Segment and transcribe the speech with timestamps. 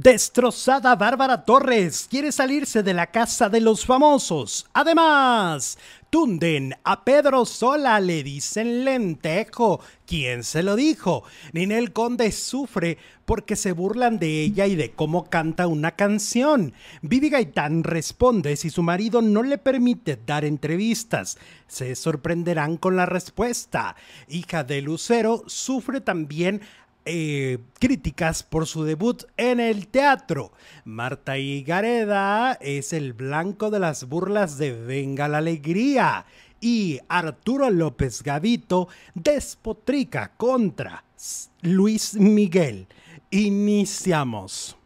[0.00, 4.64] Destrozada Bárbara Torres quiere salirse de la casa de los famosos.
[4.72, 5.76] Además,
[6.08, 9.80] tunden a Pedro Sola, le dicen lentejo.
[10.06, 11.24] ¿Quién se lo dijo?
[11.52, 16.74] Ninel Conde sufre porque se burlan de ella y de cómo canta una canción.
[17.02, 21.38] Vivi Gaitán responde si su marido no le permite dar entrevistas.
[21.66, 23.96] Se sorprenderán con la respuesta.
[24.28, 26.60] Hija de Lucero sufre también
[27.10, 30.52] eh, críticas por su debut en el teatro.
[30.84, 36.26] Marta Higareda es el blanco de las burlas de Venga la Alegría.
[36.60, 41.04] Y Arturo López Gavito despotrica contra
[41.62, 42.86] Luis Miguel.
[43.30, 44.76] Iniciamos.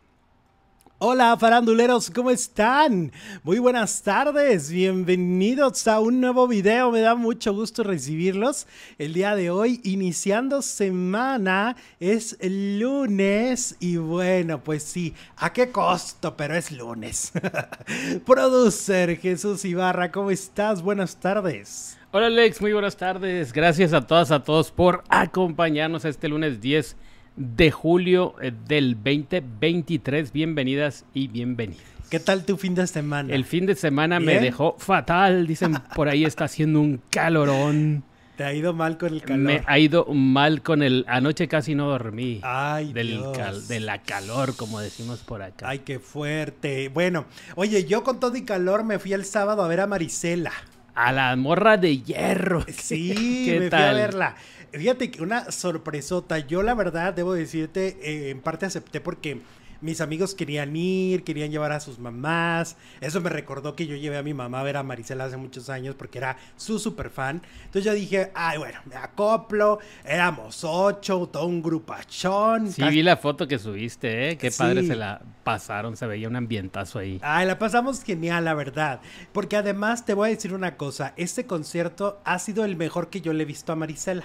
[1.05, 3.11] Hola faranduleros, ¿cómo están?
[3.42, 8.69] Muy buenas tardes, bienvenidos a un nuevo video, me da mucho gusto recibirlos.
[8.98, 16.36] El día de hoy, iniciando semana, es lunes y bueno, pues sí, ¿a qué costo?
[16.36, 17.33] Pero es lunes.
[18.25, 20.83] Producer Jesús Ibarra, ¿cómo estás?
[20.83, 21.98] Buenas tardes.
[22.12, 23.53] Hola Alex, muy buenas tardes.
[23.53, 26.94] Gracias a todas, a todos por acompañarnos este lunes 10
[27.36, 30.33] de julio eh, del 2023.
[30.33, 31.83] Bienvenidas y bienvenidos.
[32.11, 33.33] ¿Qué tal tu fin de semana?
[33.33, 35.47] El fin de semana me dejó fatal.
[35.47, 38.05] Dicen por ahí está haciendo un calorón.
[38.36, 39.38] ¿Te ha ido mal con el calor?
[39.38, 41.05] Me ha ido mal con el...
[41.06, 42.41] Anoche casi no dormí.
[42.42, 43.69] Ay, del Dios.
[43.69, 45.69] de la calor, como decimos por acá.
[45.69, 46.88] Ay, qué fuerte.
[46.88, 50.53] Bueno, oye, yo con todo y calor me fui el sábado a ver a Marisela.
[50.94, 52.64] A la morra de hierro.
[52.69, 54.36] Sí, me fui a verla.
[54.73, 56.39] Fíjate que una sorpresota.
[56.39, 59.42] Yo la verdad debo decirte, eh, en parte acepté porque
[59.83, 62.77] mis amigos querían ir, querían llevar a sus mamás.
[63.00, 65.69] Eso me recordó que yo llevé a mi mamá a ver a Marisela hace muchos
[65.69, 67.43] años porque era su super fan.
[67.65, 69.81] Entonces yo dije, ay, bueno, me acoplo.
[70.05, 72.70] Éramos ocho, todo un grupachón.
[72.70, 74.39] Sí, vi la foto que subiste, ¿eh?
[74.39, 77.19] Qué padre se la pasaron, se veía un ambientazo ahí.
[77.20, 79.00] Ay, la pasamos genial, la verdad.
[79.33, 83.21] Porque además te voy a decir una cosa, este concierto ha sido el mejor que
[83.21, 84.25] yo le he visto a Marisela.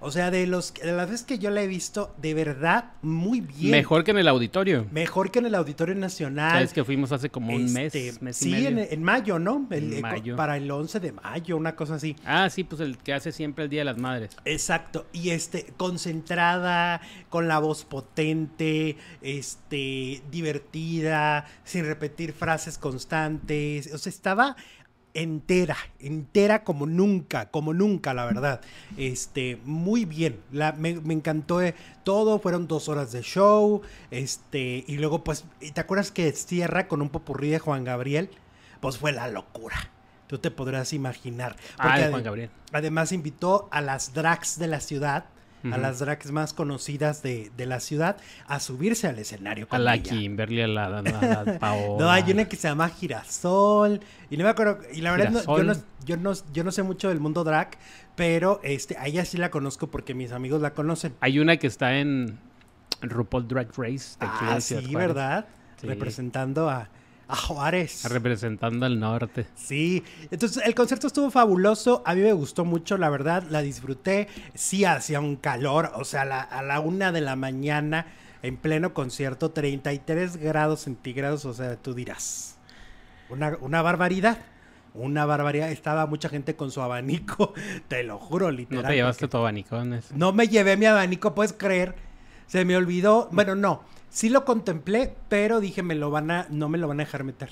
[0.00, 3.40] O sea, de los de las veces que yo la he visto, de verdad, muy
[3.40, 3.70] bien.
[3.70, 4.86] Mejor que en el auditorio.
[4.90, 6.52] Mejor que en el Auditorio Nacional.
[6.52, 8.68] Sabes que fuimos hace como un mes, Este, mes y sí, medio.
[8.68, 9.66] en, en mayo, ¿no?
[9.70, 10.36] El- En eh, mayo.
[10.36, 12.16] Para el 11 de mayo, una cosa así.
[12.24, 14.36] Ah, sí, pues el que hace siempre el Día de las Madres.
[14.44, 17.00] Exacto, y este, concentrada,
[17.30, 24.56] con la voz potente, este, divertida, sin repetir frases constantes, o sea, estaba
[25.14, 28.60] entera, entera como nunca, como nunca, la verdad.
[28.96, 34.84] Este, muy bien, la, me, me encantó eh, todo, fueron dos horas de show, este,
[34.86, 38.28] y luego pues, ¿te acuerdas que cierra con un popurrí de Juan Gabriel?
[38.80, 39.90] Pues fue la locura.
[40.26, 41.56] Tú te podrás imaginar.
[41.78, 42.50] Ah, de Juan Gabriel.
[42.72, 45.26] Además invitó a las drags de la ciudad,
[45.72, 48.16] a las drags más conocidas de, de la ciudad,
[48.46, 49.64] a subirse al escenario.
[49.64, 50.10] A con la ella.
[50.12, 50.98] Kimberly, a la, a la-
[51.40, 52.04] a la Paola.
[52.04, 54.00] No, hay una que se llama Girasol.
[54.30, 54.80] Y no me acuerdo.
[54.92, 55.72] Y la verdad, no- yo, no,
[56.04, 57.70] yo, no, yo no sé mucho del mundo drag.
[58.16, 61.14] Pero este, a ella sí la conozco porque mis amigos la conocen.
[61.20, 62.38] Hay una que está en
[63.00, 64.16] RuPaul Drag Race.
[64.20, 64.94] de aquí Ah, de sí.
[64.94, 65.46] ¿verdad?
[65.80, 65.86] Sí.
[65.88, 66.88] Representando a,
[67.28, 68.04] a Juárez.
[68.10, 69.46] Representando al norte.
[69.54, 74.28] Sí, entonces el concierto estuvo fabuloso, a mí me gustó mucho, la verdad, la disfruté,
[74.54, 78.06] sí hacía un calor, o sea, la- a la una de la mañana,
[78.42, 82.58] en pleno concierto, 33 grados centígrados, o sea, tú dirás,
[83.30, 84.38] una, una barbaridad,
[84.92, 87.54] una barbaridad, estaba mucha gente con su abanico,
[87.88, 88.82] te lo juro, literal.
[88.84, 90.12] No te llevaste tu abanicones.
[90.12, 91.94] No me llevé mi abanico, puedes creer,
[92.46, 93.82] se me olvidó, bueno, no,
[94.14, 97.24] sí lo contemplé, pero dije, me lo van a, no me lo van a dejar
[97.24, 97.50] meter.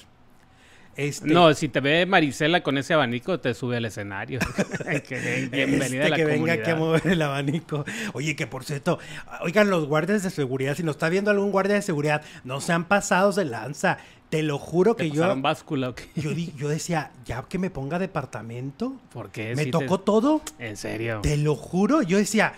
[0.95, 4.39] Este, No, si te ve Marisela con ese abanico, te sube al escenario.
[5.09, 7.85] Que Bienvenida Este, a la que venga aquí a mover el abanico.
[8.13, 8.99] Oye, que por cierto,
[9.41, 12.85] oigan, los guardias de seguridad, si nos está viendo algún guardia de seguridad, no sean
[12.85, 13.99] pasados de lanza.
[14.29, 16.05] Te lo juro ¿Te que yo, báscula o qué?
[16.15, 19.55] yo, yo decía, ya que me ponga departamento, ¿Por qué?
[19.57, 20.41] me te- tocó todo.
[20.59, 21.21] En serio.
[21.23, 22.55] Te lo juro, yo decía,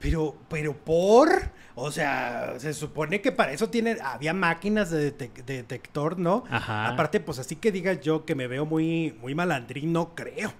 [0.00, 1.28] pero, pero por,
[1.74, 6.44] o sea, se supone que para eso tiene, había máquinas de, detec- de detector, ¿no?
[6.50, 6.88] Ajá.
[6.88, 10.54] Aparte, pues así que digas yo que me veo muy, muy malandrín, no creo.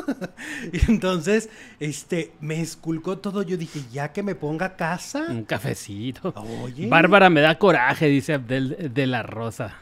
[0.72, 3.42] y entonces, este, me esculcó todo.
[3.42, 5.26] Yo dije, ya que me ponga casa.
[5.28, 6.32] Un cafecito.
[6.62, 6.88] Oye.
[6.88, 9.76] Bárbara me da coraje, dice Abdel de la Rosa.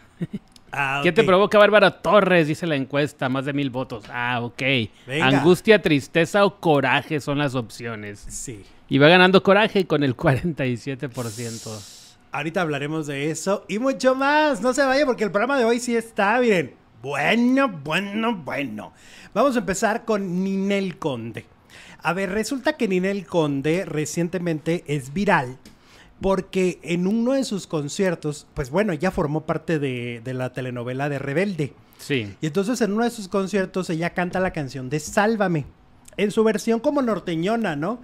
[0.73, 2.49] Ah, ¿Qué te provoca Bárbara Torres?
[2.49, 4.05] Dice la encuesta, más de mil votos.
[4.13, 4.63] Ah, ok.
[5.07, 5.27] Venga.
[5.29, 8.27] Angustia, tristeza o coraje son las opciones.
[8.29, 8.65] Sí.
[8.89, 11.99] Y va ganando coraje con el 47%.
[12.33, 14.63] Ahorita hablaremos de eso y mucho más.
[14.63, 16.75] No se vaya porque el programa de hoy sí está, miren.
[17.03, 18.93] Bueno, bueno, bueno.
[19.35, 21.45] Vamos a empezar con Ninel Conde.
[22.03, 25.59] A ver, resulta que Ninel Conde recientemente es viral
[26.21, 31.09] porque en uno de sus conciertos, pues bueno, ella formó parte de, de la telenovela
[31.09, 31.75] de Rebelde.
[31.99, 32.35] Sí.
[32.41, 35.67] Y entonces en uno de sus conciertos ella canta la canción de Sálvame,
[36.17, 38.01] en su versión como norteñona, ¿no?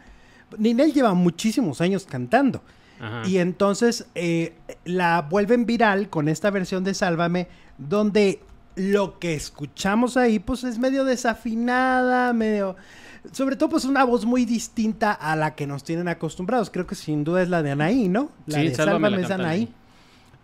[0.59, 2.63] Ninel lleva muchísimos años cantando.
[3.01, 3.23] Ajá.
[3.29, 4.55] Y entonces eh,
[4.85, 7.49] la vuelven viral con esta versión de Sálvame,
[7.79, 8.41] donde
[8.77, 12.77] lo que escuchamos ahí, pues es medio desafinada, medio...
[13.33, 16.69] Sobre todo, pues una voz muy distinta a la que nos tienen acostumbrados.
[16.69, 18.31] Creo que sin duda es la de Anaí, ¿no?
[18.47, 19.73] La Sí, de Sálvame la es Anaí.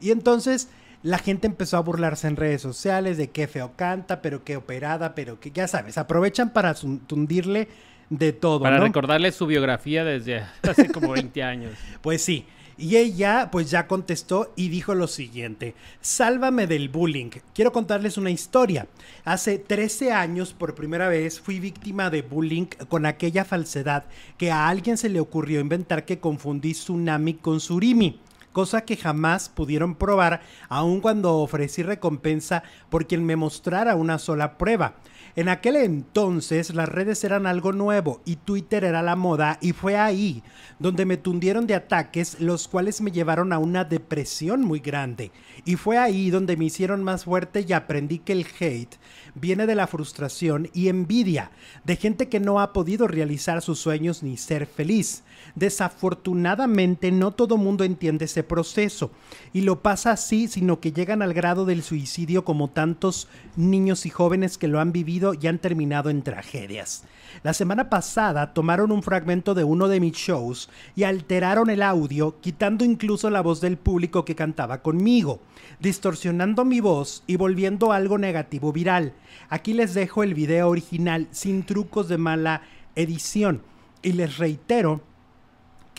[0.01, 0.69] Y entonces
[1.03, 5.15] la gente empezó a burlarse en redes sociales de qué feo canta, pero qué operada,
[5.15, 7.69] pero que ya sabes, aprovechan para tundirle
[8.11, 8.85] de todo, Para ¿no?
[8.85, 11.73] recordarles su biografía desde hace como 20 años.
[12.03, 12.45] Pues sí.
[12.77, 17.29] Y ella pues ya contestó y dijo lo siguiente, sálvame del bullying.
[17.55, 18.87] Quiero contarles una historia.
[19.27, 24.05] Hace 13 años por primera vez fui víctima de bullying con aquella falsedad
[24.39, 28.19] que a alguien se le ocurrió inventar que confundí tsunami con surimi.
[28.53, 34.59] Cosa que jamás pudieron probar, aun cuando ofrecí recompensa por quien me mostrara una sola
[34.59, 34.97] prueba.
[35.37, 39.97] En aquel entonces las redes eran algo nuevo y Twitter era la moda y fue
[39.97, 40.43] ahí
[40.81, 45.31] donde me tundieron de ataques los cuales me llevaron a una depresión muy grande.
[45.65, 48.97] Y fue ahí donde me hicieron más fuerte y aprendí que el hate
[49.37, 51.53] viene de la frustración y envidia
[51.85, 55.23] de gente que no ha podido realizar sus sueños ni ser feliz.
[55.55, 59.11] Desafortunadamente no todo mundo entiende ese proceso
[59.53, 64.11] y lo pasa así, sino que llegan al grado del suicidio como tantos niños y
[64.11, 67.05] jóvenes que lo han vivido y han terminado en tragedias.
[67.43, 72.41] La semana pasada tomaron un fragmento de uno de mis shows y alteraron el audio,
[72.41, 75.41] quitando incluso la voz del público que cantaba conmigo,
[75.79, 79.15] distorsionando mi voz y volviendo algo negativo viral.
[79.49, 82.63] Aquí les dejo el video original sin trucos de mala
[82.95, 83.63] edición
[84.03, 85.03] y les reitero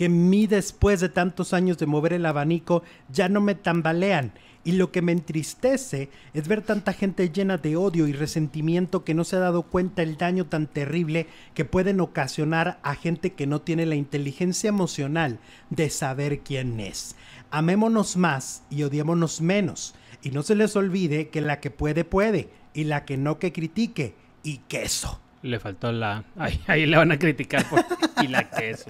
[0.01, 2.81] que mí después de tantos años de mover el abanico
[3.13, 4.33] ya no me tambalean.
[4.63, 9.13] Y lo que me entristece es ver tanta gente llena de odio y resentimiento que
[9.13, 13.45] no se ha dado cuenta el daño tan terrible que pueden ocasionar a gente que
[13.45, 15.38] no tiene la inteligencia emocional
[15.69, 17.15] de saber quién es.
[17.51, 19.94] Amémonos más y odiémonos menos.
[20.24, 22.50] Y no se les olvide que la que puede, puede.
[22.74, 24.15] Y la que no, que critique.
[24.42, 25.19] Y queso.
[25.44, 26.24] Le faltó la...
[26.38, 27.84] Ahí, ahí le van a criticar por...
[28.24, 28.86] Y la queso.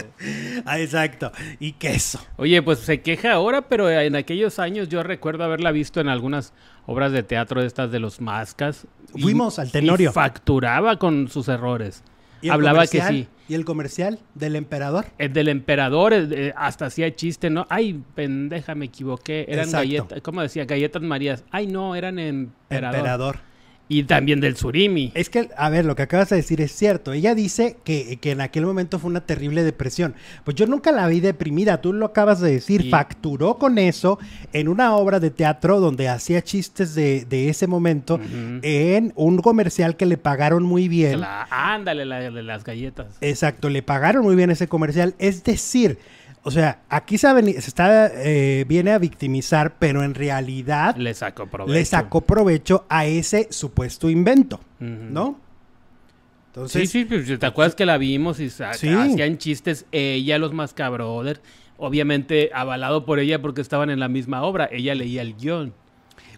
[0.66, 1.32] Ah, exacto.
[1.60, 2.20] Y queso.
[2.36, 6.54] Oye, pues se queja ahora, pero en aquellos años yo recuerdo haberla visto en algunas
[6.86, 8.88] obras de teatro de estas de los mascas.
[9.16, 10.10] y- Fuimos al Tenorio.
[10.10, 12.04] y facturaba con sus errores.
[12.42, 13.28] ¿Y el Hablaba que sí.
[13.48, 15.06] ¿Y el comercial del emperador?
[15.18, 17.68] El del emperador el de- hasta hacía chiste, ¿no?
[17.70, 19.46] Ay, pendeja, me equivoqué.
[19.48, 20.66] Eran galletas, ¿cómo decía?
[20.66, 21.46] Galletas Marías.
[21.52, 22.96] Ay, no, eran emperador.
[22.98, 23.40] Emperador.
[23.94, 25.12] Y también del surimi.
[25.16, 27.12] Es que, a ver, lo que acabas de decir es cierto.
[27.12, 30.16] Ella dice que, que en aquel momento fue una terrible depresión.
[30.46, 32.84] Pues yo nunca la vi deprimida, tú lo acabas de decir.
[32.84, 32.90] Sí.
[32.90, 34.18] Facturó con eso
[34.54, 38.18] en una obra de teatro donde hacía chistes de, de ese momento
[38.62, 41.20] en un comercial que le pagaron muy bien.
[41.20, 43.18] La- ándale, la de las galletas.
[43.20, 45.16] Exacto, le pagaron muy bien ese comercial.
[45.20, 45.98] Es decir,
[46.44, 47.28] o sea, aquí se,
[47.58, 51.74] está, eh, viene a victimizar, pero en realidad Le sacó provecho.
[51.74, 54.60] le sacó provecho a ese supuesto invento.
[54.80, 55.40] ¿no?
[56.48, 58.64] Entonces, Sí, sí, pues, ¿te acuerdas que la vimos y Sí.
[58.64, 61.40] hacían chistes ella, los Mascabrothers?
[61.78, 64.68] Obviamente avalado por ella porque estaban en la misma obra.
[64.72, 65.74] Ella leía el guion.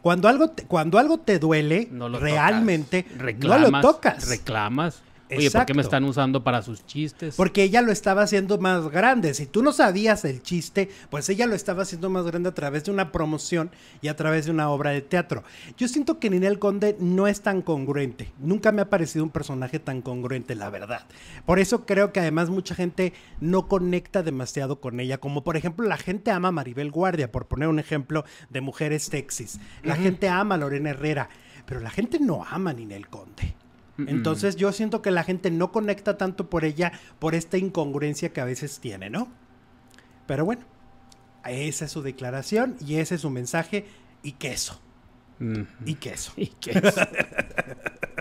[0.02, 3.36] cuando algo te, cuando algo te duele, No lo realmente tocas.
[3.40, 4.28] no lo tocas.
[4.30, 5.02] Reclamas.
[5.38, 7.36] Oye, ¿por qué me están usando para sus chistes?
[7.36, 9.34] Porque ella lo estaba haciendo más grande.
[9.34, 12.84] Si tú no sabías el chiste, pues ella lo estaba haciendo más grande a través
[12.84, 13.72] de una promoción
[14.02, 15.44] y a través de una obra de teatro.
[15.78, 18.32] Yo siento que Ninel Conde no es tan congruente.
[18.40, 21.06] Nunca me ha parecido un personaje tan congruente, la verdad.
[21.46, 25.18] Por eso creo que además mucha gente no conecta demasiado con ella.
[25.18, 29.04] Como por ejemplo, la gente ama a Maribel Guardia, por poner un ejemplo de mujeres
[29.04, 29.60] sexys.
[29.84, 31.30] La gente ama a Lorena Herrera,
[31.66, 33.56] pero la gente no ama a Ninel Conde.
[33.98, 38.42] Entonces yo siento que la gente no conecta tanto por ella por esta incongruencia que
[38.42, 39.28] a veces tiene, ¿no?
[40.26, 40.64] Pero bueno,
[41.46, 43.86] esa es su declaración y ese es su mensaje
[44.24, 44.82] y queso,
[45.40, 45.66] Ujú.
[45.86, 46.34] y queso.
[46.38, 46.96] ¿Y qué es?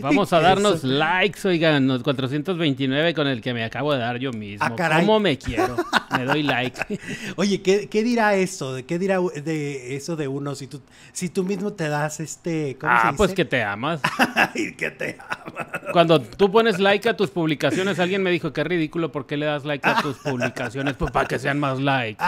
[0.00, 0.84] Vamos ¿Y a darnos es?
[0.84, 4.64] likes, oigan, los 429 con el que me acabo de dar yo mismo.
[4.64, 5.00] Ah, caray.
[5.00, 5.76] ¿Cómo me quiero?
[6.16, 6.98] Me doy like.
[7.36, 8.76] Oye, ¿qué, qué dirá eso?
[8.86, 10.82] ¿Qué dirá de eso de uno si tú,
[11.12, 12.76] si tú mismo te das este...
[12.78, 14.00] ¿cómo se ah, pues que te amas.
[14.34, 15.66] Ay, que te ama.
[15.92, 19.46] Cuando tú pones like a tus publicaciones, alguien me dijo, qué ridículo, ¿por qué le
[19.46, 20.94] das like a tus publicaciones?
[20.94, 22.22] Pues para que sean más likes.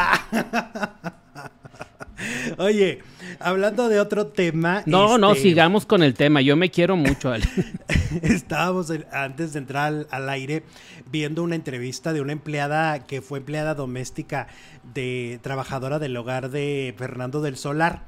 [2.59, 3.01] Oye,
[3.41, 4.83] hablando de otro tema.
[4.87, 6.41] No, no, este, sigamos con el tema.
[6.41, 7.31] Yo me quiero mucho.
[7.33, 7.45] Ale.
[8.23, 10.63] Estábamos antes de entrar al, al aire
[11.11, 14.49] viendo una entrevista de una empleada que fue empleada doméstica
[14.95, 18.05] de trabajadora del hogar de Fernando del Solar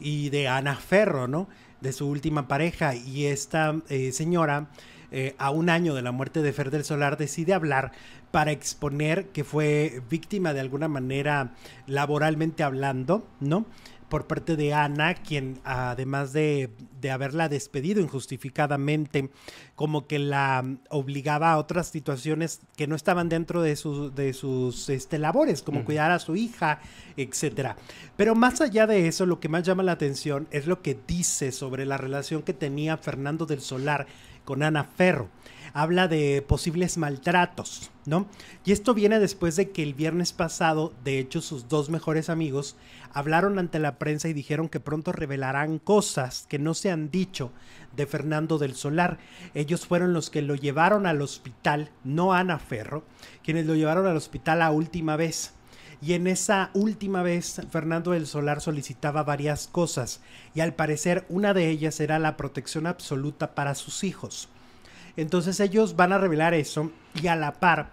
[0.00, 1.48] y de Ana Ferro, ¿no?
[1.80, 2.94] De su última pareja.
[2.94, 4.68] Y esta eh, señora,
[5.10, 7.92] eh, a un año de la muerte de Fer del Solar, decide hablar
[8.30, 11.54] para exponer que fue víctima de alguna manera
[11.86, 13.66] laboralmente hablando, ¿no?
[14.08, 16.70] Por parte de Ana, quien además de,
[17.00, 19.30] de haberla despedido injustificadamente,
[19.74, 24.88] como que la obligaba a otras situaciones que no estaban dentro de, sus de sus
[24.90, 26.80] este, labores, como cuidar a su hija,
[27.16, 27.76] etcétera.
[28.16, 31.50] Pero más allá de eso, lo que más llama la atención es lo que dice
[31.50, 34.06] sobre la relación que tenía Fernando del Solar
[34.46, 35.28] con Ana Ferro.
[35.74, 38.26] Habla de posibles maltratos, ¿no?
[38.64, 42.76] Y esto viene después de que el viernes pasado, de hecho, sus dos mejores amigos
[43.12, 47.52] hablaron ante la prensa y dijeron que pronto revelarán cosas que no se han dicho
[47.94, 49.18] de Fernando del Solar.
[49.52, 53.04] Ellos fueron los que lo llevaron al hospital, no Ana Ferro,
[53.44, 55.55] quienes lo llevaron al hospital la última vez.
[56.02, 60.20] Y en esa última vez, Fernando del Solar solicitaba varias cosas,
[60.54, 64.48] y al parecer una de ellas era la protección absoluta para sus hijos.
[65.16, 67.90] Entonces ellos van a revelar eso, y a la par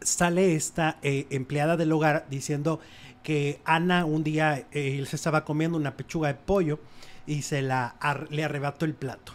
[0.00, 2.80] sale esta eh, empleada del hogar diciendo
[3.22, 6.78] que Ana un día eh, se estaba comiendo una pechuga de pollo
[7.26, 7.96] y se la
[8.28, 9.32] le arrebató el plato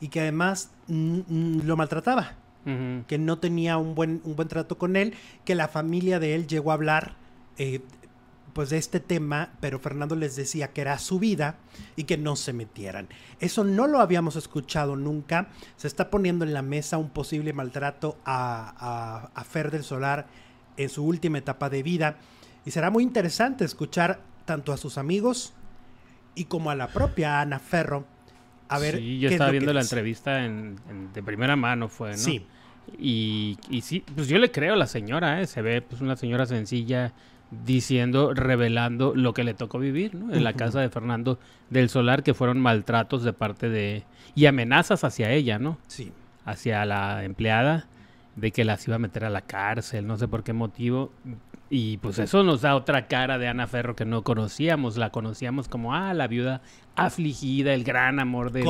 [0.00, 2.32] y que además lo maltrataba
[3.06, 6.46] Que no tenía un buen, un buen trato con él, que la familia de él
[6.48, 7.14] llegó a hablar
[7.58, 7.80] eh,
[8.52, 11.58] pues de este tema, pero Fernando les decía que era su vida
[11.94, 13.06] y que no se metieran.
[13.38, 15.48] Eso no lo habíamos escuchado nunca.
[15.76, 18.74] Se está poniendo en la mesa un posible maltrato a,
[19.34, 20.26] a, a Fer del Solar
[20.76, 22.16] en su última etapa de vida.
[22.64, 25.52] Y será muy interesante escuchar tanto a sus amigos
[26.34, 28.06] y como a la propia Ana Ferro.
[28.68, 29.94] A ver, sí, yo estaba viendo la dice.
[29.94, 32.16] entrevista en, en- de primera mano, fue, ¿no?
[32.16, 32.44] Sí,
[32.98, 35.46] Y, y sí, pues yo le creo a la señora, ¿eh?
[35.46, 37.12] Se ve pues una señora sencilla
[37.64, 40.34] diciendo, revelando lo que le tocó vivir, ¿no?
[40.34, 41.38] En la casa de Fernando
[41.70, 44.04] del Solar, que fueron maltratos de parte de...
[44.34, 45.78] y amenazas hacia ella, ¿no?
[45.86, 46.12] sí.
[46.44, 47.86] Hacia la empleada,
[48.36, 51.10] de que las iba a meter a la cárcel, no sé por qué motivo.
[51.70, 54.96] Y pues eso nos da otra cara de Ana Ferro que no conocíamos.
[54.96, 56.62] La conocíamos como, ah, la viuda
[56.94, 58.68] afligida, el gran amor de los-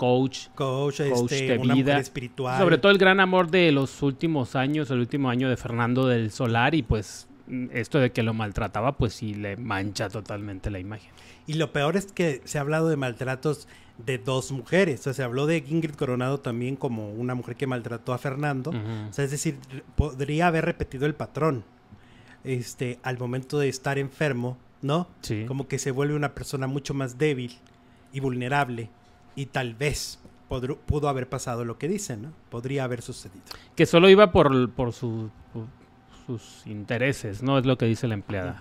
[0.00, 0.48] Coach.
[0.54, 1.92] coach este, de una vida.
[1.92, 2.58] mujer espiritual.
[2.58, 6.30] sobre todo el gran amor de los últimos años, el último año de Fernando del
[6.30, 10.78] Solar y pues mm, esto de que lo maltrataba pues sí le mancha totalmente la
[10.78, 11.10] imagen.
[11.46, 15.00] Y lo peor es que se ha hablado de maltratos de dos mujeres.
[15.00, 18.70] O sea, se habló de Ingrid Coronado también como una mujer que maltrató a Fernando.
[18.70, 19.58] O sea, es decir,
[19.96, 21.62] podría haber repetido el patrón.
[22.42, 25.08] Este, al momento de estar enfermo, ¿no?
[25.20, 25.44] Sí.
[25.46, 27.58] Como que se vuelve una persona mucho más débil
[28.14, 28.88] y vulnerable.
[29.40, 30.18] Y tal vez
[30.50, 32.32] podru- pudo haber pasado lo que dicen, ¿no?
[32.50, 33.42] Podría haber sucedido.
[33.74, 35.64] Que solo iba por, por, su- por
[36.26, 37.58] sus intereses, ¿no?
[37.58, 38.60] Es lo que dice la empleada.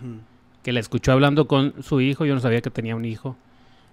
[0.64, 3.36] Que la escuchó hablando con su hijo, yo no sabía que tenía un hijo,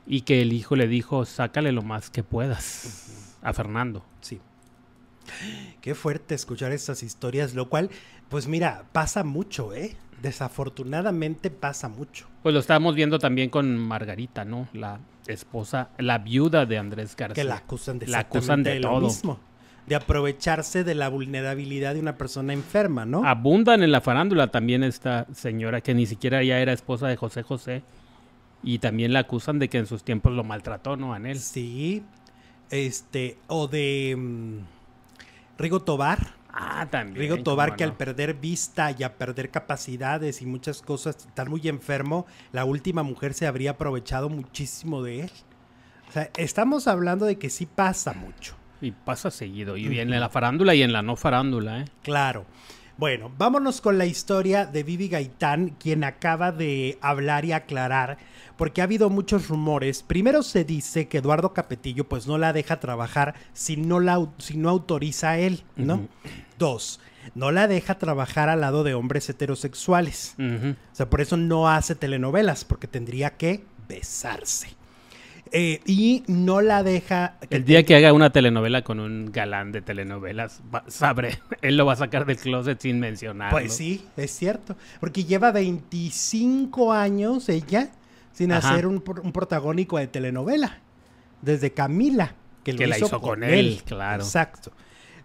[0.07, 4.05] y que el hijo le dijo, sácale lo más que puedas a Fernando.
[4.21, 4.41] Sí.
[5.81, 7.91] Qué fuerte escuchar estas historias, lo cual,
[8.29, 9.97] pues mira, pasa mucho, ¿eh?
[10.23, 12.27] Desafortunadamente pasa mucho.
[12.43, 14.69] Pues lo estábamos viendo también con Margarita, ¿no?
[14.73, 17.43] La esposa, la viuda de Andrés García.
[17.43, 19.39] Que la acusan de La acusan de lo mismo.
[19.87, 23.25] De aprovecharse de la vulnerabilidad de una persona enferma, ¿no?
[23.25, 27.43] Abundan en la farándula también esta señora que ni siquiera ya era esposa de José
[27.43, 27.83] José.
[28.63, 31.15] Y también la acusan de que en sus tiempos lo maltrató, ¿no?
[31.15, 31.39] Anel.
[31.39, 32.03] Sí.
[32.71, 34.59] Este, o de mm,
[35.59, 36.35] Rigo Tobar.
[36.59, 37.17] Ah, también.
[37.17, 37.91] Rigo Tobar cómo que no.
[37.91, 43.03] al perder vista y a perder capacidades y muchas cosas, estar muy enfermo, la última
[43.03, 45.31] mujer se habría aprovechado muchísimo de él.
[46.09, 48.57] O sea, estamos hablando de que sí pasa mucho.
[48.81, 49.77] Y pasa seguido.
[49.77, 51.85] Y en la farándula y en la no farándula, ¿eh?
[52.03, 52.47] Claro.
[52.99, 58.17] Bueno, vámonos con la historia de Vivi Gaitán, quien acaba de hablar y aclarar,
[58.57, 60.03] porque ha habido muchos rumores.
[60.03, 64.57] Primero se dice que Eduardo Capetillo pues no la deja trabajar si no, la, si
[64.57, 66.07] no autoriza a él, ¿no?
[66.59, 67.01] Dos,
[67.35, 70.35] no la deja trabajar al lado de hombres heterosexuales.
[70.39, 74.69] O sea, por eso no hace telenovelas, porque tendría que besarse.
[75.53, 77.37] Eh, y no la deja...
[77.51, 81.87] El día que haga una telenovela con un galán de telenovelas, va- sabré, él lo
[81.87, 83.57] va a sacar del closet sin mencionarlo.
[83.57, 84.77] Pues sí, es cierto.
[84.99, 87.91] Porque lleva 25 años ella
[88.37, 88.73] sin Ajá.
[88.73, 90.81] hacer un, un protagónico de telenovela.
[91.41, 94.23] Desde Camila, que, lo Que la hizo con él, claro.
[94.23, 94.73] Exacto.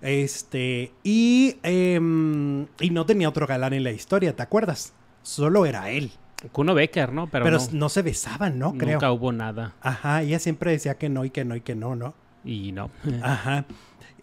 [0.02, 4.94] Este, y, em, y no tenía otro galán en la historia, ¿te acuerdas?
[5.24, 6.12] Solo era él.
[6.54, 7.28] Kuno Becker, ¿no?
[7.28, 8.78] Pero, Pero no, no, se besaban, ¿no?
[8.78, 8.94] Creo.
[8.94, 9.76] nunca hubo nada.
[9.82, 12.14] Ajá, ella siempre decía que no y que no y que no, ¿no?
[12.46, 12.92] Y no.
[13.22, 13.66] Ajá.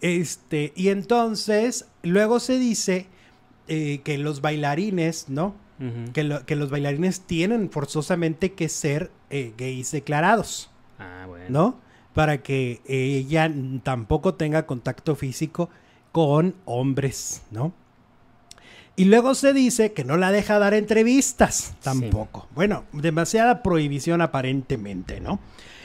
[0.01, 3.05] Este, y entonces, luego se dice
[3.67, 5.53] eh, que los bailarines, ¿no?
[6.13, 10.69] Que, lo- que los bailarines tienen forzosamente que ser eh, gays declarados,
[10.99, 11.45] Ah, bueno.
[11.49, 11.79] ¿no?
[12.13, 13.49] Para que ella
[13.83, 15.69] tampoco tenga contacto físico
[16.11, 17.71] con hombres, ¿no?
[18.97, 22.49] Y luego se dice que no la deja dar entrevistas, tampoco.
[22.53, 25.39] Bueno, demasiada prohibición aparentemente, ¿no?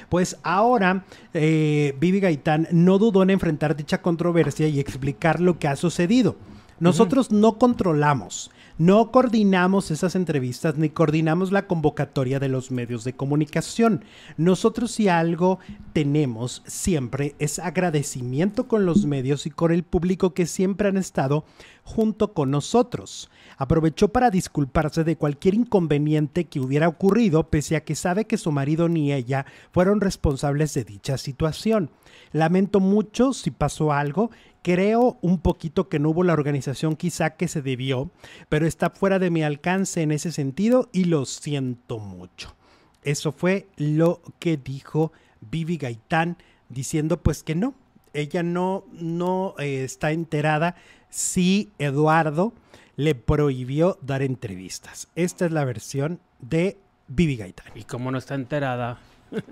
[0.09, 5.69] Pues ahora eh, Vivi Gaitán no dudó en enfrentar dicha controversia y explicar lo que
[5.69, 6.35] ha sucedido.
[6.81, 13.13] Nosotros no controlamos, no coordinamos esas entrevistas ni coordinamos la convocatoria de los medios de
[13.13, 14.05] comunicación.
[14.37, 15.61] Nosotros si algo
[15.93, 21.45] tenemos siempre es agradecimiento con los medios y con el público que siempre han estado
[21.85, 23.31] junto con nosotros.
[23.59, 28.51] Aprovechó para disculparse de cualquier inconveniente que hubiera ocurrido, pese a que sabe que su
[28.51, 31.91] marido ni ella fueron responsables de dicha situación.
[32.33, 34.31] Lamento mucho si pasó algo.
[34.65, 38.11] Creo un poquito que no hubo la organización quizá que se debió,
[38.49, 42.57] pero está fuera de mi alcance en ese sentido y lo siento mucho.
[43.03, 46.39] Eso fue lo que dijo Vivi Gaitán,
[46.71, 47.75] diciendo pues que no,
[48.15, 50.77] ella no, no eh, está enterada
[51.11, 52.55] si Eduardo
[52.97, 55.09] le prohibió dar entrevistas.
[55.15, 56.79] Esta es la versión de
[57.09, 57.67] Vivi Gaitán.
[57.75, 58.99] Y como no está enterada,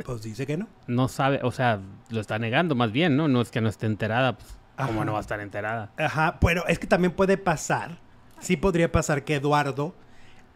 [0.06, 0.68] Pues dice que no.
[0.86, 3.28] no sabe, o sea, lo está negando más bien, ¿no?
[3.28, 5.92] No es que no esté enterada, pues, ¿cómo no va a estar enterada?
[5.96, 7.98] Ajá, pero es que también puede pasar,
[8.40, 9.94] sí podría pasar que Eduardo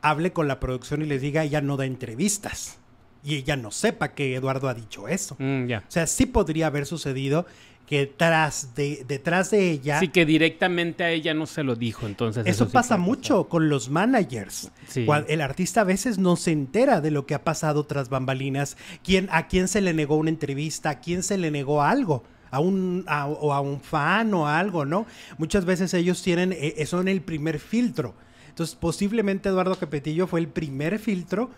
[0.03, 2.79] hable con la producción y les diga ella no da entrevistas.
[3.25, 5.35] Y ella no sepa que Eduardo ha dicho eso.
[5.41, 5.79] Mm, ya.
[5.79, 7.45] O sea, sí podría haber sucedido
[7.87, 10.01] que tras de, detrás de ella...
[10.01, 12.47] Sí, que directamente a ella no se lo dijo, entonces.
[12.47, 14.71] Eso, sí pasa mucho con los managers.
[14.89, 15.07] Sí.
[15.29, 19.29] El artista a veces no se entera de lo que ha pasado tras bambalinas, quién,
[19.31, 22.25] a quién se le negó una entrevista, a quién se le negó algo.
[22.51, 25.07] A un, a- o a un fan o algo, ¿no?
[25.39, 28.15] Muchas veces ellos tienen, eh, son el primer filtro.
[28.49, 31.51] Entonces, posiblemente Eduardo Capetillo fue el primer filtro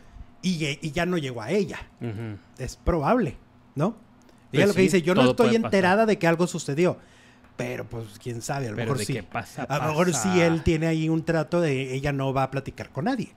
[0.42, 1.78] y, eh, y ya no llegó a ella.
[2.58, 3.36] Es probable,
[3.74, 3.96] ¿no?
[4.50, 5.64] Ella Pues lo que sí, dice, yo no estoy pasar.
[5.64, 6.96] enterada de que algo sucedió.
[7.56, 9.20] Pero pues quién sabe, a lo Pero mejor sí.
[9.30, 10.32] pasa, a lo mejor pasa.
[10.32, 13.32] sí él tiene ahí un trato de ella no va a platicar con nadie.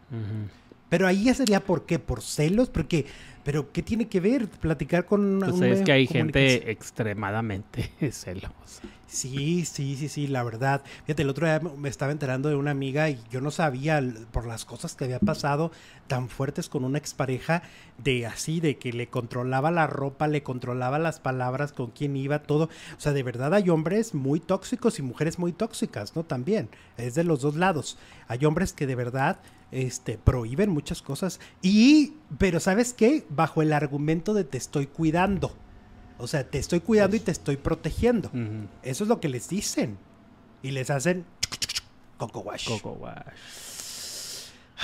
[0.89, 3.05] Pero ahí ya sería por qué, por celos, porque
[3.43, 8.81] pero qué tiene que ver platicar con Pues un es que hay gente extremadamente celosa.
[9.11, 10.83] Sí, sí, sí, sí, la verdad.
[11.05, 14.01] Fíjate, el otro día me estaba enterando de una amiga y yo no sabía
[14.31, 15.73] por las cosas que había pasado
[16.07, 17.61] tan fuertes con una expareja
[17.97, 22.43] de así, de que le controlaba la ropa, le controlaba las palabras, con quién iba,
[22.43, 22.69] todo.
[22.97, 26.23] O sea, de verdad hay hombres muy tóxicos y mujeres muy tóxicas, ¿no?
[26.23, 26.69] También.
[26.97, 27.97] Es de los dos lados.
[28.29, 29.39] Hay hombres que de verdad
[29.71, 31.39] este, prohíben muchas cosas.
[31.61, 33.25] Y, pero ¿sabes qué?
[33.29, 35.53] Bajo el argumento de te estoy cuidando.
[36.17, 38.31] O sea, te estoy cuidando y te estoy protegiendo.
[38.83, 39.97] Eso es lo que les dicen.
[40.61, 41.25] Y les hacen
[42.17, 42.67] coco wash.
[42.67, 43.51] Coco Wash.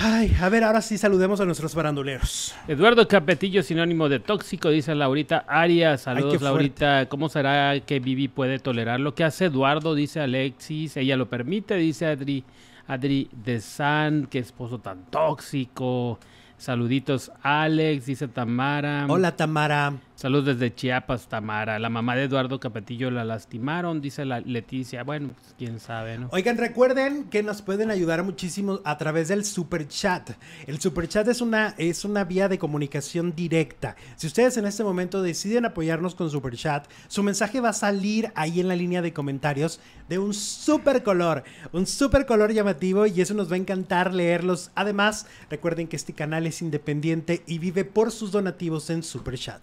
[0.00, 2.54] Ay, a ver, ahora sí saludemos a nuestros baranduleros.
[2.68, 6.02] Eduardo Capetillo, sinónimo de tóxico, dice Laurita Arias.
[6.02, 6.40] Saludos.
[6.40, 7.08] Laurita.
[7.08, 9.96] ¿Cómo será que Vivi puede tolerar lo que hace Eduardo?
[9.96, 10.96] Dice Alexis.
[10.96, 12.44] Ella lo permite, dice Adri,
[12.88, 14.26] Adri de San.
[14.26, 16.18] Qué esposo tan tóxico.
[16.56, 19.06] Saluditos, Alex, dice Tamara.
[19.08, 19.92] Hola, Tamara.
[20.18, 21.78] Saludos desde Chiapas, Tamara.
[21.78, 25.04] La mamá de Eduardo Capetillo la lastimaron, dice la Leticia.
[25.04, 26.28] Bueno, pues quién sabe, ¿no?
[26.32, 30.30] Oigan, recuerden que nos pueden ayudar muchísimo a través del super chat.
[30.66, 33.94] El super chat es una, es una vía de comunicación directa.
[34.16, 38.32] Si ustedes en este momento deciden apoyarnos con super chat, su mensaje va a salir
[38.34, 39.78] ahí en la línea de comentarios
[40.08, 44.72] de un super color, un super color llamativo y eso nos va a encantar leerlos.
[44.74, 49.62] Además, recuerden que este canal es independiente y vive por sus donativos en super chat.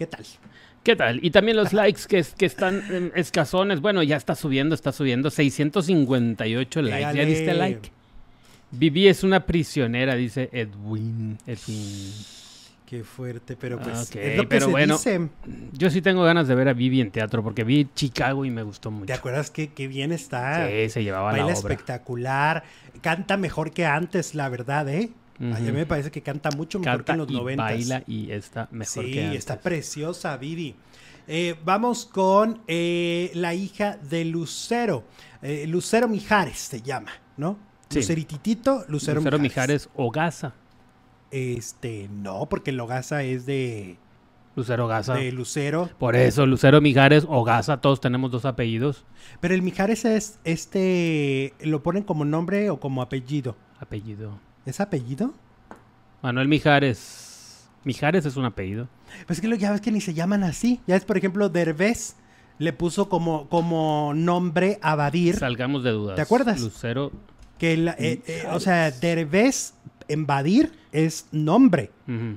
[0.00, 0.24] ¿Qué tal?
[0.82, 1.22] ¿Qué tal?
[1.22, 3.82] Y también los likes que, que están em, escasones.
[3.82, 5.28] Bueno, ya está subiendo, está subiendo.
[5.28, 7.18] 658 likes.
[7.18, 7.92] ¿Ya diste like?
[8.70, 11.36] Vivi es una prisionera, dice Edwin.
[11.46, 12.14] Edwin.
[12.86, 14.94] Qué fuerte, pero pues es lo que pero se bueno.
[14.96, 15.28] dice.
[15.74, 18.62] Yo sí tengo ganas de ver a Vivi en teatro porque vi Chicago y me
[18.62, 19.04] gustó mucho.
[19.04, 20.66] ¿Te acuerdas que, que bien está?
[20.66, 21.72] Sí, se llevaba la Baila obra.
[21.74, 22.64] espectacular.
[23.02, 25.10] Canta mejor que antes, la verdad, ¿eh?
[25.40, 27.66] A mí me parece que canta mucho mejor Canta que en los y noventas.
[27.66, 29.38] baila y está mejor sí, que antes.
[29.38, 30.76] está preciosa, Vivi.
[31.26, 35.04] Eh, vamos con eh, la hija de Lucero.
[35.42, 37.56] Eh, Lucero Mijares se llama, ¿no?
[37.88, 37.98] Sí.
[38.00, 39.86] Lucerititito, Lucero, Lucero Mijares.
[39.86, 40.52] Mijares o Gaza.
[41.30, 43.96] Este, no, porque Logaza es de,
[44.56, 45.14] Lucero Gaza.
[45.14, 45.88] de Lucero.
[45.98, 49.04] Por eso, Lucero Mijares o Gaza, todos tenemos dos apellidos.
[49.40, 53.56] Pero el Mijares es, este, ¿lo ponen como nombre o como apellido?
[53.78, 54.38] Apellido.
[54.70, 55.34] ¿Es apellido?
[56.22, 57.66] Manuel Mijares.
[57.82, 58.86] Mijares es un apellido.
[59.26, 60.80] Pues es que lo- ya ves que ni se llaman así.
[60.86, 62.14] Ya es, por ejemplo, Derbez
[62.58, 65.36] le puso como, como nombre a Badir.
[65.36, 66.14] Salgamos de dudas.
[66.14, 66.60] ¿Te acuerdas?
[66.60, 67.10] Lucero.
[67.58, 69.74] Que la- eh, eh, o sea, Derbez
[70.12, 71.90] en Badir es nombre,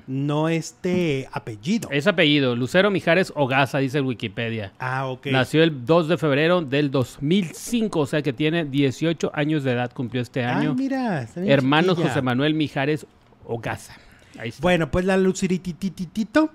[0.07, 1.89] no este apellido.
[1.91, 2.55] Es apellido.
[2.55, 4.73] Lucero Mijares Ogaza, dice Wikipedia.
[4.79, 5.27] Ah, ok.
[5.27, 9.91] Nació el 2 de febrero del 2005, o sea que tiene 18 años de edad,
[9.91, 10.75] cumplió este Ah, año.
[10.75, 11.23] mira.
[11.23, 12.09] está bien Hermano chiquilla.
[12.09, 13.07] José Manuel Mijares
[13.45, 13.95] Ogaza.
[14.38, 14.62] Ahí está.
[14.62, 16.51] Bueno, pues la Luciritititito,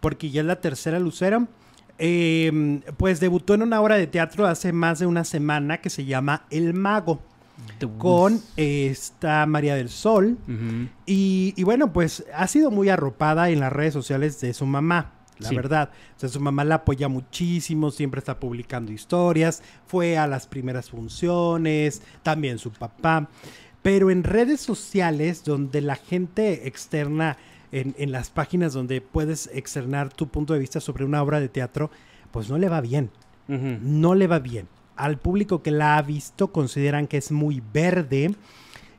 [0.00, 1.48] porque ya es la tercera Lucero,
[1.98, 6.04] eh, pues debutó en una obra de teatro hace más de una semana que se
[6.04, 7.22] llama El Mago,
[7.98, 10.38] con esta María del Sol.
[11.06, 15.12] Y, y bueno, pues ha sido muy arropada en las redes sociales de su mamá,
[15.38, 15.56] la Sí.
[15.56, 15.90] verdad.
[16.16, 20.90] O sea, su mamá la apoya muchísimo, siempre está publicando historias, fue a las primeras
[20.90, 23.28] funciones, también su papá.
[23.82, 27.36] Pero en redes sociales, donde la gente externa,
[27.72, 31.48] en, en las páginas donde puedes externar tu punto de vista sobre una obra de
[31.48, 31.90] teatro,
[32.30, 33.10] pues no le va bien
[33.48, 34.66] no le va bien.
[34.96, 38.34] Al público que la ha visto consideran que es muy verde,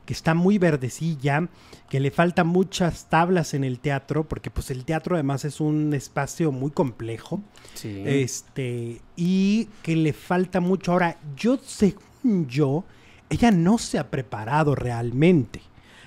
[0.06, 1.48] que está muy verdecilla,
[1.88, 5.94] que le faltan muchas tablas en el teatro, porque pues el teatro además es un
[5.94, 7.40] espacio muy complejo,
[7.74, 8.02] Sí.
[8.04, 10.92] este, y que le falta mucho.
[10.92, 12.84] Ahora, yo según yo,
[13.30, 15.62] ella no se ha preparado realmente.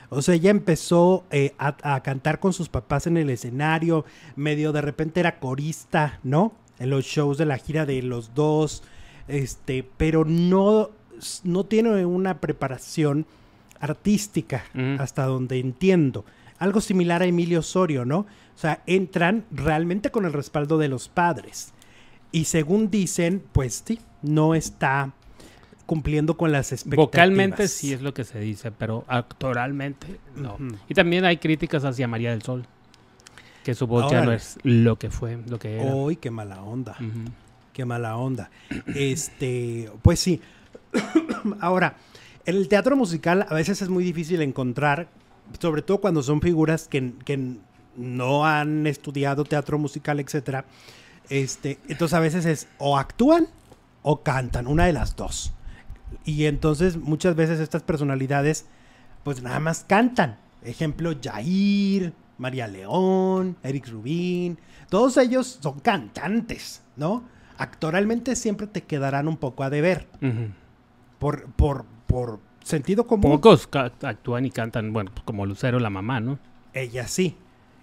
[0.10, 4.72] O sea, ella empezó eh, a, a cantar con sus papás en el escenario, medio
[4.72, 6.54] de repente era corista, ¿no?
[6.80, 8.84] En los shows de la gira de los dos,
[9.28, 10.90] este, pero no,
[11.44, 13.26] no tiene una preparación
[13.80, 14.64] artística,
[15.00, 16.26] hasta donde entiendo.
[16.60, 18.20] Algo similar a Emilio Osorio, ¿no?
[18.20, 21.74] O sea, entran realmente con el respaldo de los padres.
[22.32, 25.14] Y según dicen, pues sí, no está
[25.86, 27.08] cumpliendo con las expectativas.
[27.08, 30.58] Vocalmente sí es lo que se dice, pero actoralmente no.
[30.90, 32.66] Y también hay críticas hacia María del Sol.
[33.64, 35.94] Que su voz ya no es lo que fue, lo que era.
[35.94, 36.96] Uy, qué mala onda.
[37.00, 37.32] Ujú.
[37.78, 38.50] Qué mala onda.
[38.96, 40.42] Este, pues sí.
[41.60, 41.96] Ahora,
[42.44, 45.10] el teatro musical a veces es muy difícil encontrar,
[45.60, 47.58] sobre todo cuando son figuras que, que
[47.96, 50.66] no han estudiado teatro musical, etcétera.
[51.30, 53.46] Este, entonces a veces es o actúan
[54.02, 55.54] o cantan, una de las dos.
[56.26, 58.66] Y entonces muchas veces estas personalidades
[59.24, 60.40] pues nada más cantan.
[60.64, 64.58] Ejemplo, Jair, María León, Eric Rubín.
[64.90, 67.37] Todos ellos son cantantes, ¿no?
[67.58, 70.08] Actoralmente siempre te quedarán un poco a deber.
[71.20, 73.32] Por, por, por sentido común.
[73.32, 73.68] Pocos
[74.04, 76.40] actúan y cantan, bueno, pues como Lucero, la mamá, ¿no?
[76.74, 77.36] Ella sí.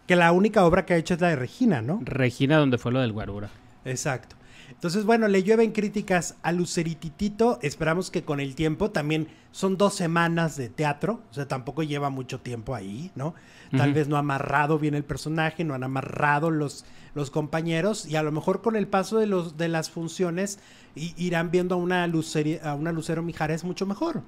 [0.06, 2.00] Que la única obra que ha hecho es la de Regina, ¿no?
[2.04, 3.48] Regina, donde fue lo del Guarura.
[3.84, 4.36] Exacto.
[4.70, 7.58] Entonces, bueno, le llueven críticas a Lucerititito.
[7.62, 11.20] Esperamos que con el tiempo también son dos semanas de teatro.
[11.30, 13.34] O sea, tampoco lleva mucho tiempo ahí, ¿no?
[13.76, 18.06] Tal vez no ha amarrado bien el personaje, no han amarrado los, los compañeros.
[18.06, 20.60] Y a lo mejor con el paso de, los, de las funciones
[20.94, 24.22] irán viendo a una, Luceri- a una Lucero Mijares mucho mejor.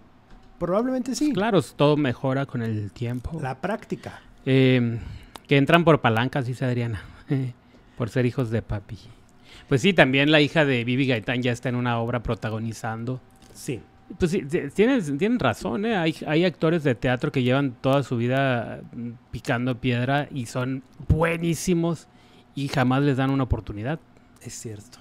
[0.59, 1.33] Probablemente sí.
[1.33, 3.39] Claro, todo mejora con el tiempo.
[3.41, 4.21] La práctica.
[4.47, 4.99] Eh,
[5.47, 7.03] que entran por palancas, dice Adriana.
[7.99, 8.99] por ser hijos de papi.
[9.69, 13.21] Pues sí, también la hija de Vivi Gaitán ya está en una obra protagonizando.
[13.55, 13.81] Sí.
[14.19, 14.43] Pues sí,
[14.75, 15.97] tienen, tienen razón, ¿eh?
[15.97, 20.85] Hay, hay actores de teatro que llevan toda su vida mm, picando piedra y son
[21.09, 22.07] buenísimos
[22.55, 23.99] y jamás les dan una oportunidad.
[24.43, 24.99] Es cierto.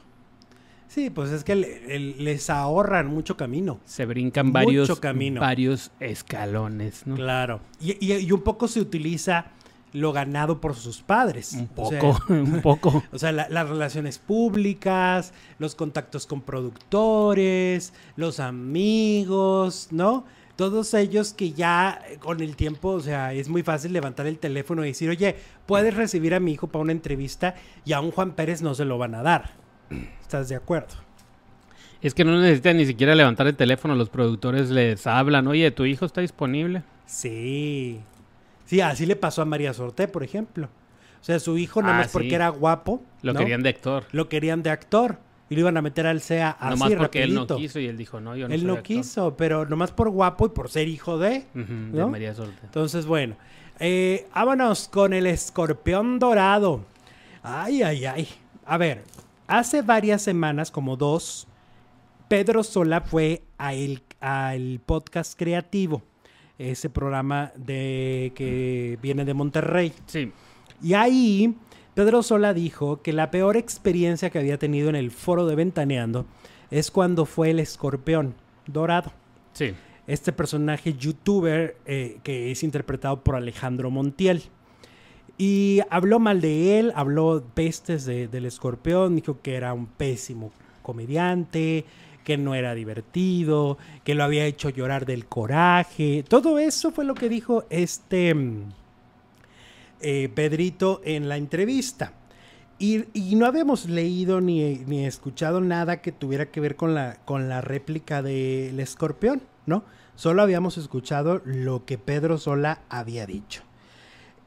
[0.87, 3.79] Sí, pues es que le- les ahorran mucho camino.
[3.85, 5.41] Se brincan Mucho varios, camino.
[5.41, 7.15] varios escalones, ¿no?
[7.15, 7.59] Claro.
[7.79, 9.47] Y, y- y un poco se utiliza
[9.95, 11.53] lo ganado por sus padres.
[11.53, 13.03] Un O sea, poco, un poco.
[13.11, 20.25] O sea, la- las relaciones públicas, los contactos con productores, los amigos, ¿no?
[20.55, 24.37] Todos ellos que ya eh, con el tiempo, o sea, es muy fácil levantar el
[24.39, 28.11] teléfono y decir, oye, puedes recibir a mi hijo para una entrevista y a un
[28.11, 29.51] Juan Pérez no se lo van a dar.
[30.21, 30.95] ¿Estás de acuerdo?
[32.01, 35.85] Es que no necesitan ni siquiera levantar el teléfono, los productores les hablan, oye, tu
[35.85, 36.83] hijo está disponible.
[37.05, 37.99] Sí.
[38.65, 40.67] Sí, así le pasó a María Sorté, por ejemplo.
[41.21, 42.13] O sea, su hijo, nada Ah, más sí.
[42.13, 43.39] porque era guapo, Lo ¿no?
[43.39, 44.05] querían de actor.
[44.11, 45.17] lo querían de actor
[45.49, 47.97] y lo iban a meter al CEA así Nomás porque él no quiso y él
[47.97, 48.83] dijo, no, yo no Él soy no actor".
[48.83, 51.45] quiso, pero nomás por guapo y por ser hijo de.
[51.53, 52.59] María Sorte.
[52.63, 53.35] Entonces, bueno.
[53.79, 56.85] Eh, vámonos con el escorpión dorado.
[57.43, 58.27] Ay, ay, ay.
[58.65, 59.03] A ver,
[59.47, 61.47] hace varias semanas, como dos,
[62.27, 66.03] Pedro Sola fue a el, al podcast creativo.
[66.57, 69.91] Ese programa de que viene de Monterrey.
[70.05, 70.31] Sí.
[70.81, 71.55] Y ahí
[71.93, 76.25] Pedro Sola dijo que la peor experiencia que había tenido en el foro de Ventaneando
[76.71, 78.35] es cuando fue el escorpión
[78.67, 79.11] dorado.
[79.53, 79.73] Sí.
[80.07, 84.43] este personaje youtuber eh, que es interpretado por Alejandro Montiel.
[85.37, 90.51] Y habló mal de él, habló pestes de- del escorpión, dijo que era un pésimo
[90.83, 91.85] comediante,
[92.25, 96.25] que no era divertido, que lo había hecho llorar del coraje.
[96.27, 98.63] Todo eso fue lo que dijo este mm,
[100.01, 102.11] eh, Pedrito en la entrevista.
[102.77, 107.19] Y, y no habíamos leído ni, ni escuchado nada que tuviera que ver con la,
[107.23, 109.85] con la réplica del escorpión, ¿no?
[110.15, 113.61] Solo habíamos escuchado lo que Pedro Sola había dicho.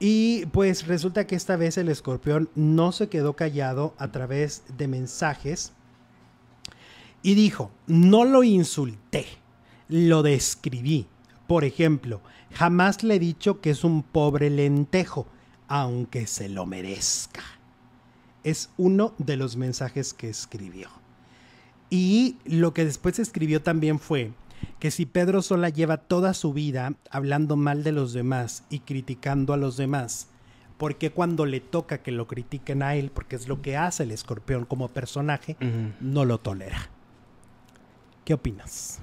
[0.00, 4.88] Y pues resulta que esta vez el escorpión no se quedó callado a través de
[4.88, 5.72] mensajes
[7.22, 9.26] y dijo, no lo insulté,
[9.88, 11.06] lo describí.
[11.46, 12.20] Por ejemplo,
[12.52, 15.26] jamás le he dicho que es un pobre lentejo,
[15.66, 17.42] aunque se lo merezca.
[18.44, 20.88] Es uno de los mensajes que escribió.
[21.90, 24.32] Y lo que después escribió también fue
[24.78, 29.52] que si Pedro Sola lleva toda su vida hablando mal de los demás y criticando
[29.52, 30.28] a los demás,
[30.76, 34.02] ¿por qué cuando le toca que lo critiquen a él, porque es lo que hace
[34.04, 35.56] el escorpión como personaje,
[36.00, 36.90] no lo tolera?
[38.28, 39.00] ¿Qué opinas?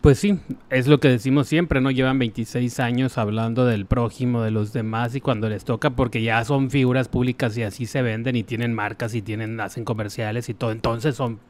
[0.00, 1.90] Pues sí, es lo que decimos siempre, ¿no?
[1.90, 6.42] Llevan 26 años hablando del prójimo, de los demás, y cuando les toca, porque ya
[6.46, 10.54] son figuras públicas y así se venden y tienen marcas y tienen, hacen comerciales y
[10.54, 11.40] todo, entonces son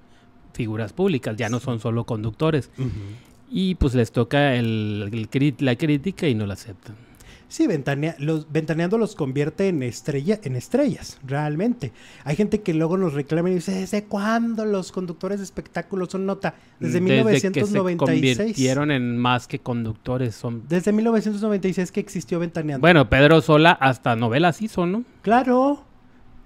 [0.54, 2.72] figuras públicas, ya no son solo conductores.
[3.48, 6.96] Y pues les toca el, el la crítica y no la aceptan.
[7.48, 11.92] Sí, ventanea- los, Ventaneando los convierte en, estrella, en estrellas, realmente.
[12.24, 16.26] Hay gente que luego nos reclama y dice, ¿desde cuándo los conductores de espectáculos son
[16.26, 16.54] nota?
[16.78, 17.06] Desde, que
[17.40, 18.36] se 1996.
[18.36, 20.34] convirtieron en más que conductores.
[20.34, 20.64] Son...
[20.68, 22.82] Desde 1996 que existió Ventaneando.
[22.82, 25.04] Bueno, Pedro Sola hasta novelas hizo, ¿no?
[25.22, 25.84] Claro.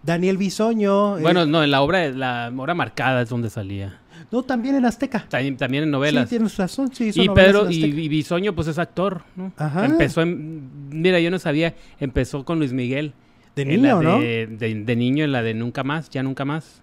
[0.04, 1.18] Daniel Bisoño.
[1.18, 3.98] eh, Bueno, no, en la obra, la obra marcada es donde salía.
[4.30, 5.26] No, también en Azteca.
[5.28, 6.28] También, también en novelas.
[6.28, 6.90] Sí, tienes razón.
[6.94, 9.52] Sí, hizo y Pedro en y, y Bisoño, pues es actor, ¿no?
[9.56, 9.85] Ajá.
[9.87, 10.88] Empezó en.
[10.90, 11.74] Mira, yo no sabía.
[12.00, 13.14] Empezó con Luis Miguel.
[13.56, 14.18] De niño, ¿no?
[14.18, 16.80] de, de- de niño, en la de Nunca Más, ya nunca más.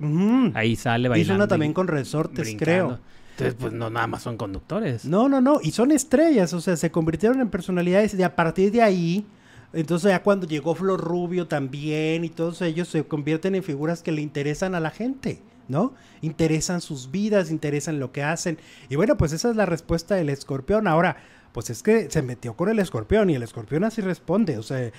[0.53, 1.35] Ahí sale Hizo bailando.
[1.35, 2.63] una y también con resortes, brincando.
[2.65, 2.99] creo.
[3.31, 5.05] Entonces, pues no, nada más son conductores.
[5.05, 5.59] No, no, no.
[5.63, 9.25] Y son estrellas, o sea, se convirtieron en personalidades y a partir de ahí,
[9.73, 14.11] entonces ya cuando llegó Flor Rubio también y todos ellos se convierten en figuras que
[14.11, 15.93] le interesan a la gente, ¿no?
[16.21, 18.57] Interesan sus vidas, interesan lo que hacen.
[18.89, 20.87] Y bueno, pues esa es la respuesta del escorpión.
[20.87, 21.15] Ahora,
[21.53, 24.57] pues es que se metió con el escorpión y el escorpión así responde.
[24.57, 24.93] O sea, eh,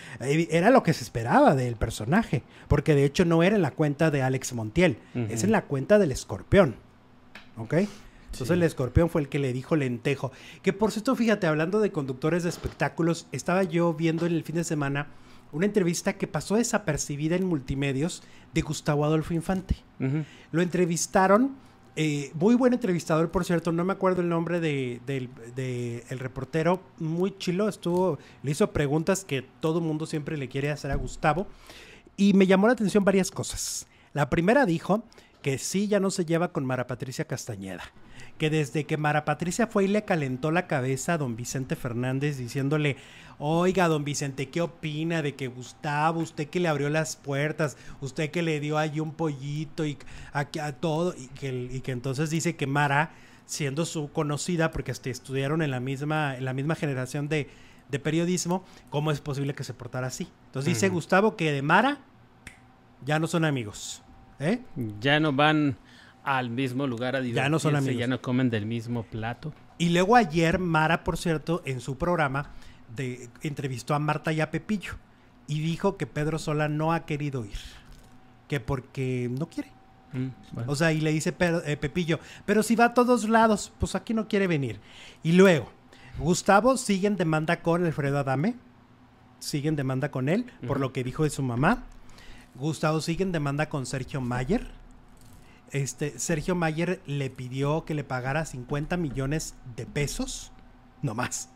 [0.50, 2.42] era lo que se esperaba del personaje.
[2.68, 5.98] Porque de hecho no era en la cuenta de Alex Montiel, es en la cuenta
[5.98, 6.76] del escorpión.
[7.56, 7.74] ¿Ok?
[7.74, 8.52] Entonces Sí.
[8.54, 10.30] el escorpión fue el que le dijo lentejo.
[10.62, 14.54] Que por cierto, fíjate, hablando de conductores de espectáculos, estaba yo viendo en el fin
[14.54, 15.09] de semana
[15.53, 18.23] una entrevista que pasó desapercibida en multimedios
[18.55, 19.77] de Gustavo Adolfo Infante.
[20.53, 21.57] Lo entrevistaron,
[21.97, 26.83] eh, muy buen entrevistador, por cierto, no me acuerdo el nombre de, del de reportero,
[26.99, 31.47] muy chilo, estuvo, le hizo preguntas que todo mundo siempre le quiere hacer a Gustavo,
[32.17, 33.87] y me llamó la atención varias cosas.
[34.13, 35.05] La primera dijo
[35.43, 37.83] que sí, ya no se lleva con Mara Patricia Castañeda,
[38.38, 42.38] que desde que Mara Patricia fue y le calentó la cabeza a don Vicente Fernández
[42.38, 42.96] diciéndole,
[43.38, 48.30] oiga, don Vicente, ¿qué opina de que Gustavo, usted que le abrió las puertas, usted
[48.30, 49.96] que le dio allí un pollito y
[50.33, 53.12] a, a todo, y que, el- y que entonces dice que Mara,
[53.46, 57.48] siendo su conocida, porque este, estudiaron en la misma, en la misma generación de,
[57.90, 60.28] de periodismo, ¿cómo es posible que se portara así?
[60.46, 60.88] Entonces dice.
[60.88, 61.98] Gustavo que de Mara
[63.04, 64.02] ya no son amigos.
[64.38, 64.61] ¿eh?
[65.00, 65.76] Ya no van
[66.24, 67.44] al mismo lugar a divertirse.
[67.44, 67.98] Ya no son amigos.
[67.98, 69.52] Ya no comen del mismo plato.
[69.78, 72.50] Y luego ayer Mara, por cierto, en su programa
[72.94, 74.94] de, entrevistó a Marta y a Pepillo
[75.46, 77.59] y dijo que Pedro Sola no ha querido ir,
[78.48, 79.70] que porque no quiere.
[80.12, 80.72] Mm, bueno.
[80.72, 84.14] O sea, y le dice eh, Pepillo, pero si va a todos lados, pues aquí
[84.14, 84.80] no quiere venir.
[85.22, 85.70] Y luego,
[86.18, 88.54] Gustavo sigue en demanda con Alfredo Adame,
[89.38, 91.85] sigue en demanda con él por lo que dijo de su mamá.
[92.54, 94.80] Gustavo sigue en demanda con Sergio Mayer.
[95.72, 100.52] Este, Sergio Mayer le pidió que le pagara 50 millones de pesos,
[101.02, 101.48] no más.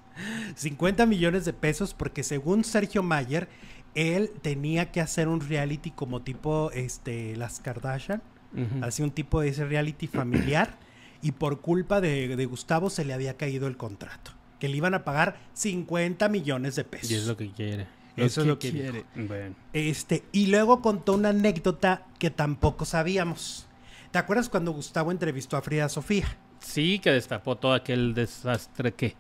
[0.55, 3.49] 50 millones de pesos porque según Sergio Mayer,
[3.95, 8.23] él tenía que hacer un reality como tipo este, las Kardashian
[8.53, 8.85] Ujú.
[8.85, 10.79] hacía un tipo de ese reality familiar
[11.23, 14.31] y por culpa de, de Gustavo se le había caído el contrato.
[14.61, 17.11] Que le iban a pagar 50 millones de pesos.
[17.11, 17.87] Y es lo que quiere.
[18.17, 19.05] Eso es lo que.
[19.17, 19.57] Bueno.
[19.73, 23.67] Este, y luego contó una anécdota que tampoco sabíamos.
[24.15, 26.37] ¿Te acuerdas cuando Gustavo entrevistó a Frida Sofía?
[26.61, 29.17] Sí, que destapó todo aquel desastre que,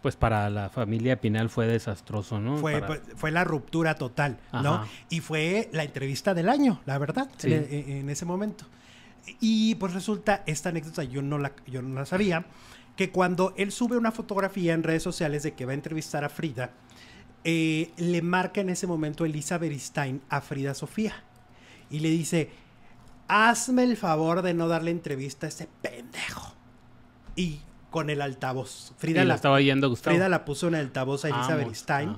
[0.00, 2.56] pues para la familia Pinal fue desastroso, ¿no?
[2.56, 4.86] Fue, Para- fue- la ruptura total, ¿no?
[5.10, 7.52] Y fue la entrevista del año, la verdad, Sí.
[7.52, 8.64] en, en- en ese momento.
[9.38, 12.46] Y pues resulta, esta anécdota yo no la, yo no la sabía,
[12.96, 16.30] que cuando él sube una fotografía en redes sociales de que va a entrevistar a
[16.30, 16.70] Frida,
[17.44, 21.22] eh, le marca en ese momento Elizabeth Stein a Frida Sofía
[21.90, 22.48] y le dice,
[23.28, 26.54] hazme el favor de no darle entrevista a ese pendejo.
[27.36, 27.60] Y
[27.90, 28.92] con el altavoz.
[28.98, 30.14] Frida la estaba yendo Gustavo.
[30.14, 32.08] Frida la puso en el altavoz a Elizabeth Vamos, Stein.
[32.10, 32.16] ah.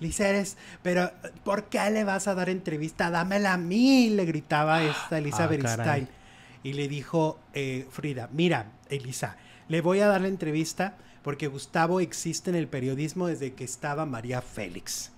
[0.00, 1.10] Le dice, eres, pero
[1.44, 3.10] ¿por qué le vas a dar entrevista?
[3.10, 5.74] Dámela a mí, le gritaba esta Elizabeth Ah.
[5.74, 6.08] Stein.
[6.64, 9.36] Y le dijo eh, Frida, mira, Elisa,
[9.68, 14.06] le voy a dar la entrevista porque Gustavo existe en el periodismo desde que estaba
[14.06, 15.12] María Félix.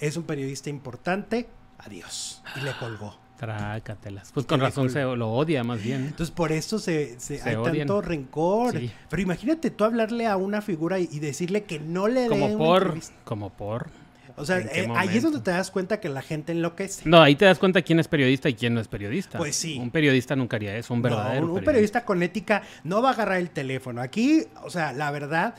[0.00, 2.42] Es un periodista importante, adiós.
[2.56, 3.18] Y le colgó.
[3.38, 4.30] Trácatelas.
[4.32, 6.06] Pues con razón se lo odia más bien.
[6.06, 7.78] Entonces por eso se, se- Se hay odian.
[7.86, 8.78] tanto rencor.
[8.78, 8.90] Sí.
[9.10, 12.56] Pero imagínate tú hablarle a una figura y, y decirle que no le dé Como
[12.56, 12.94] por,
[13.24, 13.88] como por.
[14.36, 17.08] O sea, ¿En qué eh, ahí es donde te das cuenta que la gente enloquece.
[17.08, 19.38] No, ahí te das cuenta quién es periodista y quién no es periodista.
[19.38, 19.78] Pues sí.
[19.78, 23.10] Un periodista nunca haría eso, un No, verdadero un, un periodista con ética no va
[23.10, 24.00] a agarrar el teléfono.
[24.00, 25.54] Aquí, o sea, la verdad,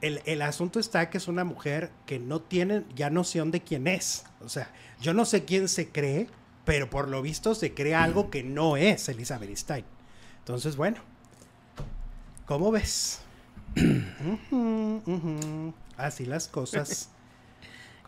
[0.00, 3.88] el, el asunto está que es una mujer que no tiene ya noción de quién
[3.88, 4.24] es.
[4.44, 6.28] O sea, yo no sé quién se cree,
[6.64, 9.84] pero por lo visto se cree algo que no es Elizabeth Stein.
[10.38, 10.98] Entonces, bueno,
[12.46, 13.20] ¿cómo ves?
[15.96, 17.10] Así las cosas.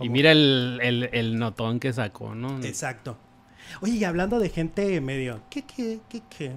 [0.01, 2.61] Y mira el, el, el notón que sacó, ¿no?
[2.65, 3.17] Exacto.
[3.81, 6.53] Oye, y hablando de gente medio, ¿qué, qué, qué, qué?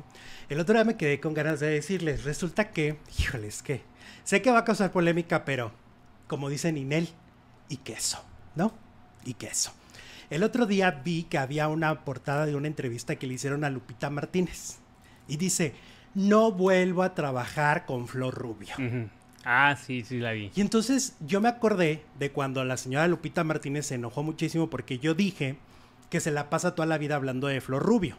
[0.49, 3.81] El otro día me quedé con ganas de decirles, resulta que, híjoles, que
[4.23, 5.71] sé que va a causar polémica, pero
[6.27, 7.09] como dice Ninel,
[7.69, 8.23] y queso,
[8.55, 8.73] ¿no?
[9.23, 9.71] Y queso.
[10.29, 13.69] El otro día vi que había una portada de una entrevista que le hicieron a
[13.69, 14.77] Lupita Martínez.
[15.27, 15.73] Y dice,
[16.13, 18.75] no vuelvo a trabajar con Flor Rubio.
[19.43, 20.51] Ah, sí, sí la vi.
[20.55, 24.97] Y entonces yo me acordé de cuando la señora Lupita Martínez se enojó muchísimo porque
[24.97, 25.57] yo dije
[26.09, 28.17] que se la pasa toda la vida hablando de Flor Rubio.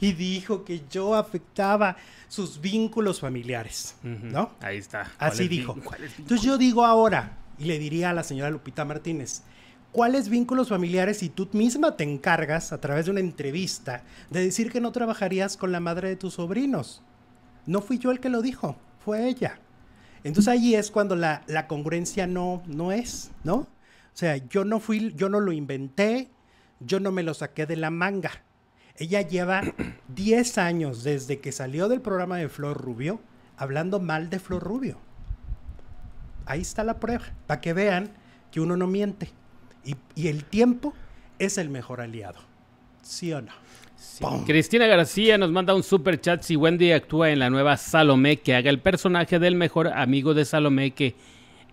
[0.00, 1.96] Y dijo que yo afectaba
[2.28, 3.96] sus vínculos familiares.
[4.02, 4.50] ¿no?
[4.60, 5.10] Ahí está.
[5.18, 6.18] Así ¿Cuál es dijo.
[6.18, 9.42] Entonces yo digo ahora, y le diría a la señora Lupita Martínez,
[9.92, 14.70] ¿cuáles vínculos familiares si tú misma te encargas a través de una entrevista de decir
[14.70, 17.02] que no trabajarías con la madre de tus sobrinos?
[17.66, 19.60] No fui yo el que lo dijo, fue ella.
[20.24, 23.54] Entonces ahí es cuando la, la congruencia no, no es, ¿no?
[23.56, 23.68] O
[24.14, 26.30] sea, yo no fui, yo no lo inventé,
[26.80, 28.30] yo no me lo saqué de la manga.
[28.96, 29.62] Ella lleva
[30.08, 33.20] 10 años desde que salió del programa de Flor Rubio
[33.60, 34.98] hablando mal de Flor Rubio.
[36.46, 38.10] Ahí está la prueba, para que vean
[38.50, 39.30] que uno no miente.
[39.84, 40.94] Y, y el tiempo
[41.38, 42.38] es el mejor aliado.
[43.02, 43.52] ¿Sí o no?
[43.96, 44.24] Sí.
[44.46, 48.54] Cristina García nos manda un super chat si Wendy actúa en la nueva Salomé que
[48.54, 51.14] haga el personaje del mejor amigo de Salomé que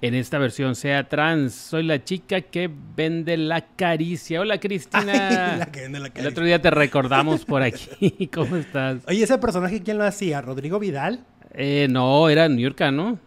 [0.01, 1.53] en esta versión sea trans.
[1.53, 4.41] Soy la chica que vende la caricia.
[4.41, 5.53] Hola Cristina.
[5.53, 6.29] Ay, la que vende la el caricia.
[6.31, 8.27] otro día te recordamos por aquí.
[8.33, 9.01] ¿Cómo estás?
[9.07, 10.41] Oye, ese personaje, ¿quién lo hacía?
[10.41, 11.25] ¿Rodrigo Vidal?
[11.53, 13.19] Eh, no, era New York, ¿no?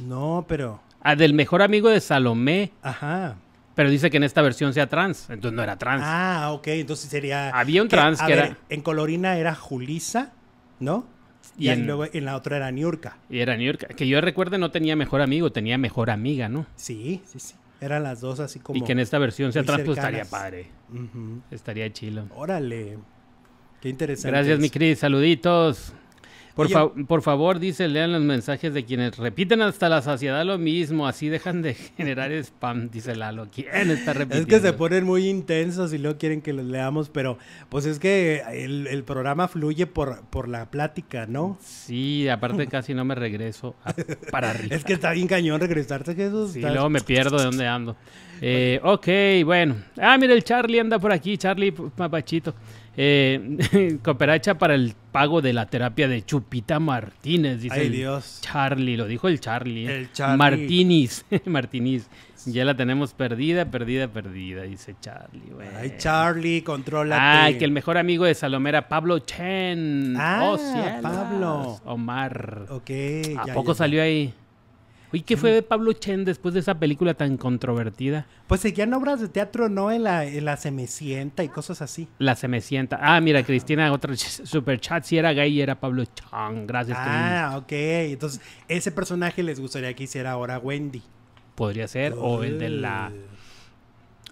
[0.00, 0.80] No, pero.
[1.00, 2.72] Ah, del mejor amigo de Salomé.
[2.82, 3.36] Ajá.
[3.80, 5.30] Pero dice que en esta versión sea trans.
[5.30, 6.02] Entonces no era trans.
[6.04, 6.66] Ah, ok.
[6.66, 7.48] Entonces sería.
[7.48, 10.34] Había un trans a que ver, era- En Colorina era Julisa,
[10.80, 11.06] ¿no?
[11.56, 13.16] Y, Y en- luego en la otra era Niurka.
[13.30, 13.94] Y era York.
[13.94, 16.66] Que yo recuerde no tenía mejor amigo, tenía mejor amiga, ¿no?
[16.76, 17.54] Sí, sí, sí.
[17.80, 18.78] Eran las dos así como.
[18.78, 20.66] y que en esta versión sea trans, pues estaría padre.
[21.50, 22.26] Estaría chilo.
[22.36, 22.98] Órale.
[23.80, 24.30] Qué interesante.
[24.36, 24.74] Gracias, mi eso.
[24.74, 24.98] Cris.
[24.98, 25.94] Saluditos.
[26.68, 30.58] Por, fa- por favor, dice, lean los mensajes de quienes repiten hasta la saciedad lo
[30.58, 31.06] mismo.
[31.06, 33.48] Así dejan de generar spam, dice Lalo.
[33.54, 34.48] ¿Quién está Es repitiendo?
[34.48, 38.42] que se ponen muy intensos y luego quieren que los leamos, pero pues es que
[38.52, 41.58] el, el programa fluye por, por la plática, ¿no?
[41.60, 43.94] Sí, aparte casi no me regreso a-
[44.30, 44.76] para arriba.
[44.76, 46.52] Es que está bien cañón regresarte, Jesús.
[46.52, 47.96] Sí, Estás- luego me pierdo de dónde ando.
[48.42, 49.06] Eh, ok,
[49.44, 49.76] bueno.
[50.00, 52.54] Ah, mira, el Charlie anda por aquí, Charlie Papachito.
[53.02, 58.40] Eh, cooperacha para el pago de la terapia de Chupita Martínez, dice Ay, el Dios.
[58.42, 59.86] Charlie, lo dijo el Charlie.
[59.88, 59.96] ¿eh?
[60.00, 60.36] El Charlie.
[60.36, 62.10] Martínez, Martínez.
[62.44, 65.50] Ya la tenemos perdida, perdida, perdida, dice Charlie.
[65.50, 65.66] güey.
[65.78, 67.22] Ay, Charlie, contrólate.
[67.22, 70.14] Ay, que el mejor amigo de Salomé era Pablo Chen.
[70.18, 71.00] Ah, oh.
[71.00, 71.80] Pablo.
[71.86, 72.66] Omar.
[72.68, 72.90] Ok.
[73.38, 73.78] ¿A ya, poco ya.
[73.78, 74.34] salió ahí?
[75.12, 78.26] Uy, ¿qué fue de Pablo Chen después de esa película tan controvertida?
[78.46, 79.90] Pues seguían obras de teatro, ¿no?
[79.90, 82.06] En la, en la Semecienta y cosas así.
[82.18, 82.98] La se me sienta.
[83.02, 85.02] Ah, mira, Cristina, otro ch- super chat.
[85.04, 86.66] Si era gay, era Pablo Chan.
[86.66, 86.96] Gracias.
[87.00, 87.72] Ah, ok.
[87.72, 91.02] Entonces, ese personaje les gustaría que hiciera ahora Wendy.
[91.56, 92.14] Podría ser.
[92.16, 93.10] O el de la.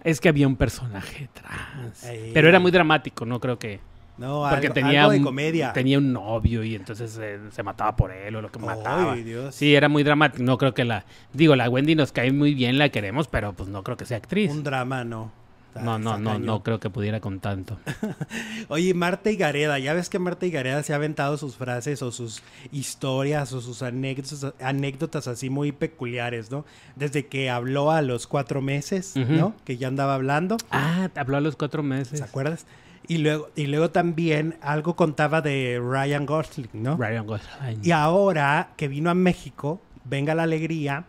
[0.03, 2.05] Es que había un personaje trans.
[2.05, 2.31] Ay.
[2.33, 3.81] Pero era muy dramático, no creo que.
[4.19, 5.71] No, Porque algo, tenía, algo de un, comedia.
[5.73, 9.13] tenía un novio y entonces eh, se mataba por él o lo que mataba.
[9.13, 9.55] Ay, Dios.
[9.55, 10.43] Sí, era muy dramático.
[10.43, 11.05] No creo que la.
[11.33, 14.17] Digo, la Wendy nos cae muy bien, la queremos, pero pues no creo que sea
[14.17, 14.51] actriz.
[14.51, 15.31] Un drama, no.
[15.69, 17.77] Está- No, no, no, no creo que pudiera con tanto.
[18.69, 22.01] Oye, Marta y Gareda, ya ves que Marta y Gareda se ha aventado sus frases
[22.01, 22.41] o sus
[22.71, 26.65] historias o sus anécdotas, anécdotas así muy peculiares, ¿no?
[26.95, 29.13] Desde que habló a los cuatro meses.
[29.15, 29.53] ¿no?
[29.63, 32.19] Que ya andaba hablando, Ah, habló a los cuatro meses.
[32.19, 32.65] ¿se acuerdas?
[33.09, 36.95] Y luego, y luego también algo contaba de Ryan Gosling, ¿no?
[36.95, 37.79] Ryan Gosling.
[37.83, 41.05] Y ahora que vino a México, venga la alegría,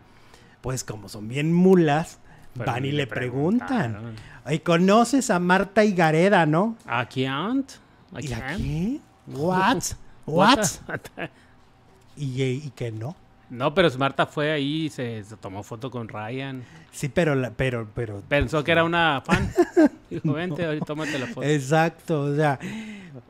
[0.61, 2.17] pues como son bien mulas,
[2.53, 4.15] Pero van ni y le preguntan.
[4.43, 6.75] Ay, conoces a Marta y Gareda, ¿no?
[6.87, 7.29] ¿A quién?
[7.31, 8.43] ¿A ¿Y quién?
[8.43, 9.01] aquí?
[9.27, 9.83] What?
[10.25, 10.65] What?
[12.17, 13.15] Y, y que no.
[13.51, 16.63] No, pero Marta fue ahí y se, se tomó foto con Ryan.
[16.89, 18.21] Sí, pero, la- pero, pero.
[18.27, 19.51] Pensó que era una fan.
[20.09, 21.43] Dijo, vente, ahorita tómate la foto.
[21.45, 22.57] Exacto, o sea.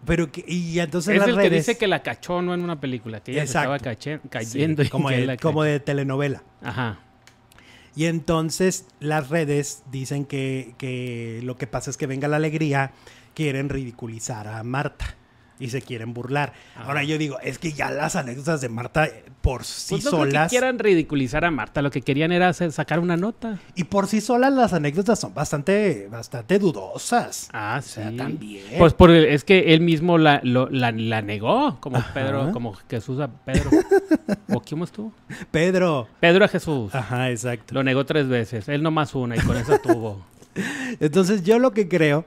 [0.06, 2.80] Pero que, y entonces es las el que dice que la cachó, no en una
[2.80, 3.72] película, que ella Exacto.
[3.84, 4.84] se estaba Sí, cayendo.
[4.84, 6.44] y como, de, la como de telenovela.
[6.62, 7.00] Ajá.
[7.96, 12.92] Y entonces las redes dicen que, que lo que pasa es que venga la alegría,
[13.34, 15.16] quieren ridiculizar a Marta
[15.62, 16.54] y se quieren burlar.
[16.76, 16.86] Ajá.
[16.88, 20.12] Ahora yo digo, es que ya las anécdotas de Marta eh, por sí Pues no
[20.12, 23.60] solas quieran ridiculizar a Marta, lo que querían era hacer- sacar una nota.
[23.76, 27.50] y por sí solas las anécdotas son bastante bastante dudosas.
[27.54, 28.02] Ah, O sí.
[28.18, 28.66] también.
[28.78, 32.14] Pues por el- es que él mismo la, lo- la, la negó, como Ajá.
[32.14, 33.70] Pedro, como Jesús a Pedro.
[34.54, 35.14] ¿O quién estuvo?
[35.52, 36.08] Pedro.
[36.20, 36.94] Pedro a Jesús.
[36.94, 37.74] Ajá, exacto.
[37.74, 38.68] Lo negó tres veces.
[38.70, 40.26] Él nomás una y con eso tuvo.
[41.00, 42.26] Entonces yo lo que creo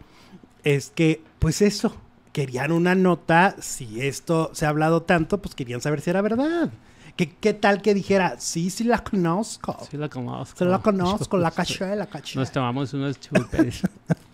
[0.62, 1.94] es que, pues eso,
[2.34, 6.68] querían una nota, si esto se ha hablado tanto, pues querían saber si era verdad.
[7.16, 9.78] ¿Qué, qué tal que dijera, sí, sí la conozco?
[9.88, 10.58] Sí la conozco.
[10.58, 12.36] Sí la conozco, la caché, la caché.
[12.36, 13.82] Nos tomamos unos chupes.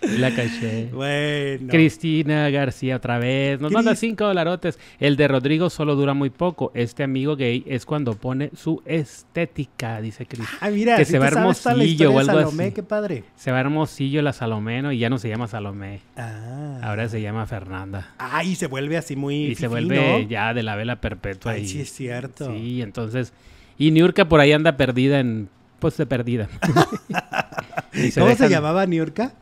[0.00, 0.90] la caché.
[0.92, 1.68] Bueno.
[1.70, 3.60] Cristina García otra vez.
[3.60, 4.78] Nos manda Cris- cinco dolarotes.
[4.98, 6.70] El de Rodrigo solo dura muy poco.
[6.74, 10.46] Este amigo gay es cuando pone su estética, dice Cris.
[10.60, 12.72] Ah, mira, que si se va hermosillo o algo Salomé, así.
[12.74, 13.24] qué padre.
[13.36, 16.00] Se va hermosillo la Salomeno y ya no se llama Salomé.
[16.16, 16.78] Ah.
[16.82, 18.14] Ahora se llama Fernanda.
[18.18, 20.28] Ah, y se vuelve así muy Y se vuelve ¿no?
[20.28, 21.52] ya de la vela perpetua.
[21.52, 22.52] Ay, y, sí es cierto.
[22.52, 23.32] Sí, entonces.
[23.78, 25.48] Y Niurka por ahí anda perdida en.
[25.78, 26.48] Pues de perdida.
[28.18, 29.32] ¿Cómo se llamaba Niurka?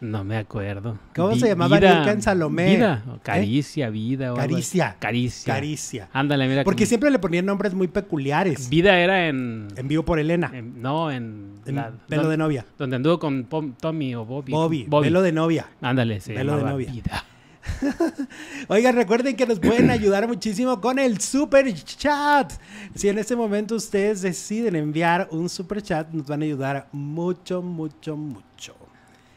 [0.00, 0.98] No me acuerdo.
[1.14, 2.76] ¿Cómo se llamaba Niurka en Salomé?
[2.76, 3.02] Vida.
[3.10, 3.20] o ¿Eh?
[3.22, 4.34] Caricia, vida.
[4.34, 4.36] o.
[4.36, 4.96] Caricia.
[4.98, 5.54] Caricia.
[5.54, 6.08] Caricia.
[6.12, 6.64] Ándale, mira.
[6.64, 8.68] Porque como- siempre le ponían nombres muy peculiares.
[8.68, 9.68] Vida era en.
[9.74, 10.50] En vivo por Elena.
[10.52, 11.60] en- no, en.
[11.64, 12.66] En la- Velo don- de novia.
[12.78, 14.52] Donde anduvo con Pom- Tommy o Bobby.
[14.52, 15.66] Bobby, Velo de novia.
[15.80, 16.92] Ándale, se Velo de novia.
[16.92, 17.24] Vida.
[18.68, 22.52] Oigan, recuerden que nos pueden ayudar muchísimo con el super chat.
[22.94, 27.62] Si en este momento ustedes deciden enviar un super chat, nos van a ayudar mucho,
[27.62, 28.45] mucho, mucho.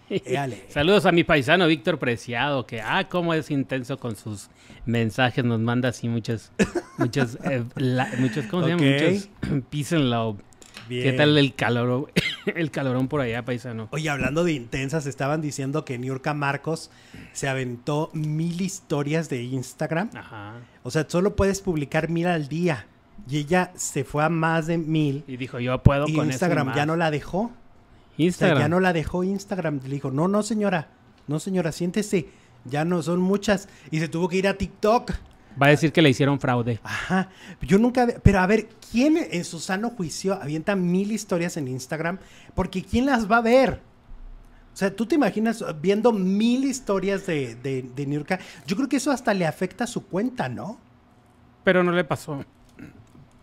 [0.10, 0.64] Éale.
[0.70, 4.50] Saludos a mi paisano Víctor Preciado, que, ah, cómo es intenso con sus
[4.86, 6.52] mensajes, nos manda así muchos,
[6.98, 8.84] muchos, eh, la- muchos, ¿cómo se llama?
[8.84, 9.30] Muchos
[9.70, 10.38] peace and love.
[10.88, 12.12] ¿Qué tal el calor,
[12.56, 13.88] el calorón por allá, paisano?
[13.92, 16.90] Oye, hablando de intensas, estaban diciendo que Niurka Marcos
[17.32, 20.10] se aventó mil historias de Instagram.
[20.16, 20.54] Ajá.
[20.82, 22.88] O sea, solo puedes publicar mil al día.
[23.30, 25.24] Y ella se fue a más de mil.
[25.28, 27.00] Y dijo, yo puedo Y con Instagram eso y ya no más".
[27.00, 27.52] la dejó.
[28.20, 28.60] O sea, Instagram.
[28.60, 29.80] ya no la dejó Instagram.
[29.84, 30.90] Le dijo, no, no, señora.
[31.28, 32.28] No, señora, siéntese.
[32.66, 33.70] Ya no son muchas.
[33.92, 35.12] Y se tuvo que ir a TikTok.
[35.62, 36.80] Va a decir que le hicieron fraude.
[36.84, 37.30] Ajá.
[37.62, 38.08] Yo nunca.
[38.24, 42.20] Pero a ver, ¿quién en su sano juicio avienta mil historias en Instagram?
[42.56, 43.82] Porque ¿quién las va a ver?
[44.74, 48.40] O sea, ¿tú te imaginas viendo mil historias de, de, de Niurka?
[48.66, 50.80] Yo creo que eso hasta le afecta a su cuenta, ¿no?
[51.64, 52.46] Pero no le pasó.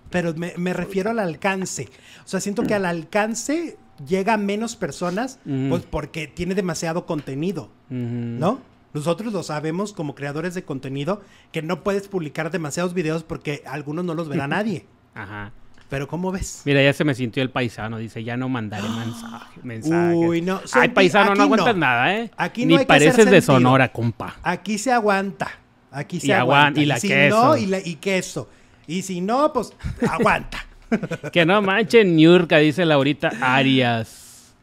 [0.08, 1.88] Pero me, me refiero al alcance.
[2.24, 5.38] O sea, siento que al alcance llega a menos personas,
[5.68, 7.70] pues porque tiene demasiado contenido.
[7.88, 8.60] ¿no?
[8.94, 11.20] Nosotros lo sabemos como creadores de contenido,
[11.52, 14.86] que no puedes publicar demasiados videos porque algunos no los verá nadie.
[15.14, 15.52] Ajá.
[15.88, 16.62] Pero ¿cómo ves?
[16.64, 17.98] Mira, ya se me sintió el paisano.
[17.98, 20.16] Dice, ya no mandaré mensaje, mensajes.
[20.16, 20.60] Uy, no.
[20.72, 21.80] Ay, paisano, no aguantas no.
[21.80, 22.30] nada, ¿eh?
[22.36, 23.54] Aquí no Ni hay que pareces hacer de sentido.
[23.58, 24.36] Sonora, compa.
[24.42, 25.48] Aquí se aguanta.
[25.92, 26.80] Aquí se Y aguan- aguanta.
[26.80, 27.44] y la si queso.
[27.44, 28.48] no, y, la- y queso.
[28.88, 29.74] Y si no, pues
[30.10, 30.58] aguanta.
[31.32, 34.54] Que no manchen, Niurka, dice Laurita Arias.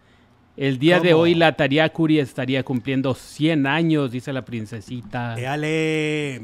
[0.56, 5.36] El día de hoy la Tariacuri estaría cumpliendo 100 años, dice la princesita.
[5.40, 6.42] Éale.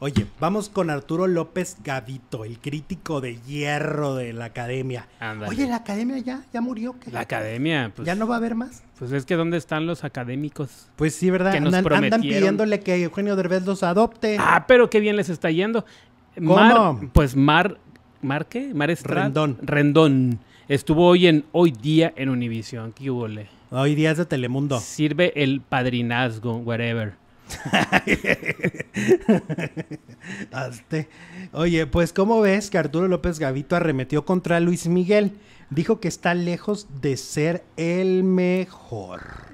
[0.00, 5.06] Oye, vamos con Arturo López Gavito, el crítico de hierro de la academia.
[5.20, 5.50] Ándale.
[5.50, 6.96] Oye, la academia ya, ya murió.
[6.98, 7.10] ¿qué?
[7.12, 8.82] La academia, pues, ¿Ya no va a haber más?
[8.98, 10.88] pues es que ¿dónde están los académicos?
[10.96, 11.52] Pues sí, ¿verdad?
[11.52, 12.40] Que nos Andan, andan prometieron.
[12.40, 14.36] pidiéndole que Eugenio Derbez los adopte.
[14.38, 15.86] Ah, pero qué bien les está yendo.
[16.34, 16.56] ¿Cómo?
[16.56, 17.78] Mar, pues Mar,
[18.24, 18.72] ¿Mar qué?
[18.72, 19.24] Mar Estrada.
[19.24, 19.58] Rendón.
[19.60, 20.38] Rendón.
[20.66, 22.92] Estuvo hoy en Hoy Día en Univisión.
[22.92, 23.48] ¿Qué hubo, le?
[23.70, 24.80] Hoy día es de Telemundo.
[24.80, 27.12] Sirve el padrinazgo, whatever.
[31.52, 35.32] Oye, pues ¿cómo ves que Arturo López Gavito arremetió contra Luis Miguel?
[35.68, 39.52] Dijo que está lejos de ser el mejor.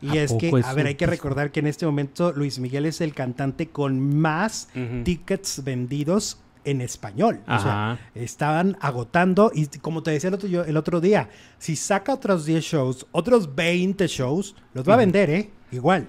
[0.00, 2.86] Y ¿A es que, a ver, hay que recordar que en este momento Luis Miguel
[2.86, 4.68] es el cantante con más
[5.04, 7.40] tickets vendidos en español.
[7.46, 11.76] O sea, estaban agotando y como te decía el otro, yo- el otro día, si
[11.76, 15.50] saca otros 10 shows, otros 20 shows, los va a vender, ¿eh?
[15.70, 16.08] Igual.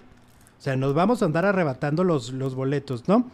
[0.60, 3.30] O sea, nos vamos a andar arrebatando los, los boletos, ¿no?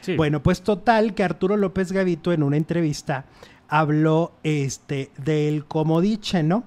[0.00, 0.16] Sí.
[0.16, 3.24] Bueno, pues total que Arturo López Gavito en una entrevista
[3.68, 6.64] habló este, del comodiche, ¿no?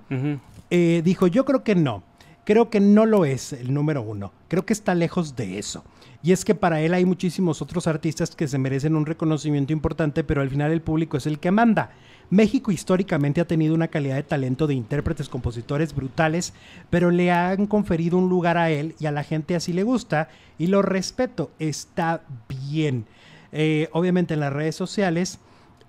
[0.69, 2.03] Eh, dijo, yo creo que no.
[2.45, 4.31] Creo que no lo es el número uno.
[4.47, 5.83] Creo que está lejos de eso.
[6.23, 10.23] Y es que para él hay muchísimos otros artistas que se merecen un reconocimiento importante,
[10.23, 11.91] pero al final el público es el que manda.
[12.29, 16.53] México históricamente ha tenido una calidad de talento de intérpretes, compositores brutales,
[16.89, 20.29] pero le han conferido un lugar a él y a la gente así le gusta
[20.57, 21.51] y lo respeto.
[21.59, 22.23] Está
[22.71, 23.05] bien.
[23.51, 25.39] Eh, obviamente en las redes sociales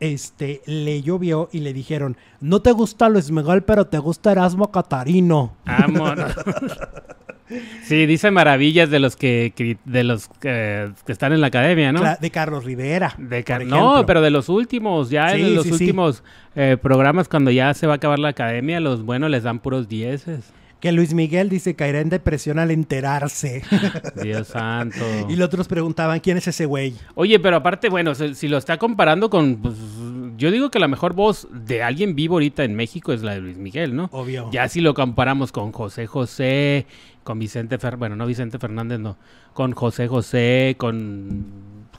[0.00, 4.72] este, le llovió y le dijeron, no te gusta Luis Miguel, pero te gusta Erasmo
[4.72, 5.56] Catarino.
[5.64, 6.34] Vámonos.
[7.82, 12.00] Sí, dice maravillas de los que de los que, que están en la academia, ¿no?
[12.00, 13.14] Cla- De Carlos Rivera.
[13.18, 15.84] De por no, pero de los últimos, ya Sí, en los sí, sí.
[15.84, 16.22] últimos
[16.56, 19.88] eh, programas cuando ya se va a acabar la academia, los buenos les dan puros
[19.88, 20.52] dieces.
[20.84, 23.62] Que Luis Miguel dice caerá en depresión al enterarse.
[24.22, 25.02] Dios santo.
[25.30, 26.92] y los otros preguntaban, ¿quién es ese güey?
[27.14, 29.76] Oye, pero aparte, bueno, si, lo está comparando con, pues,
[30.36, 33.40] yo digo que la mejor voz de alguien vivo ahorita en México es la de
[33.40, 34.10] Luis Miguel, ¿no?
[34.12, 34.50] Obvio.
[34.52, 36.84] Ya si lo comparamos con José José,
[37.22, 39.16] con Vicente Fer, bueno, no Vicente Fernández, no,
[39.54, 41.46] con José José, con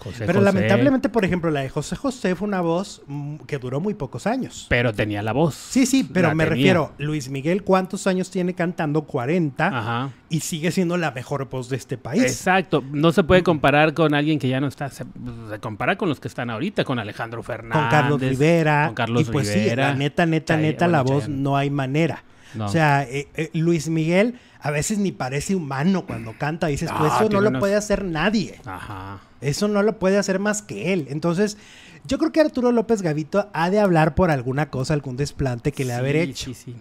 [0.06, 0.46] José Pero José.
[0.46, 3.02] lamentablemente, por ejemplo, la de José José fue una voz
[3.48, 4.68] que duró muy pocos años.
[4.70, 5.56] Pero tenía la voz.
[5.56, 6.56] Sí, sí, pero La me tenía.
[6.56, 9.02] refiero, Luis Miguel, ¿cuántos años tiene cantando?
[9.02, 10.12] 40 Ajá.
[10.30, 12.24] y sigue siendo la mejor voz de este país.
[12.24, 15.04] Exacto, no se puede comparar con alguien que ya no está, se,
[15.50, 17.82] se compara con los que están ahorita, con Alejandro Fernández.
[17.82, 18.86] con Carlos Rivera.
[18.86, 19.90] Con Carlos y pues sí, Rivera.
[19.90, 22.24] la neta, neta, neta, la voz no hay manera.
[22.56, 22.66] No.
[22.66, 26.68] O sea, eh, eh, Luis Miguel a veces ni parece humano cuando canta.
[26.68, 28.60] Dices, pues Ah, eso no lo unos- puede hacer nadie.
[28.66, 29.20] Ajá.
[29.42, 31.08] Eso no lo puede hacer más que él.
[31.10, 31.58] Entonces,
[32.06, 35.86] yo creo que Arturo López Gavito ha de hablar por alguna cosa, algún desplante que
[35.86, 36.46] le ha haber Sí, hecho.
[36.46, 36.76] Sí, sí.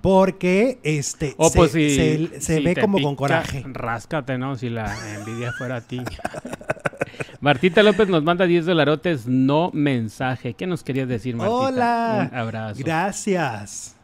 [0.00, 3.62] Porque este O se, pues si, se- se si ve como pica, con coraje.
[3.66, 4.56] Ráscate, ¿no?
[4.56, 6.00] Si la envidia fuera a ti.
[7.40, 10.54] Martita López nos manda 10 dolarotes, no mensaje.
[10.54, 11.56] ¿Qué nos querías decir, Martita?
[11.56, 12.28] Hola.
[12.32, 12.80] Un abrazo.
[12.84, 13.96] Gracias.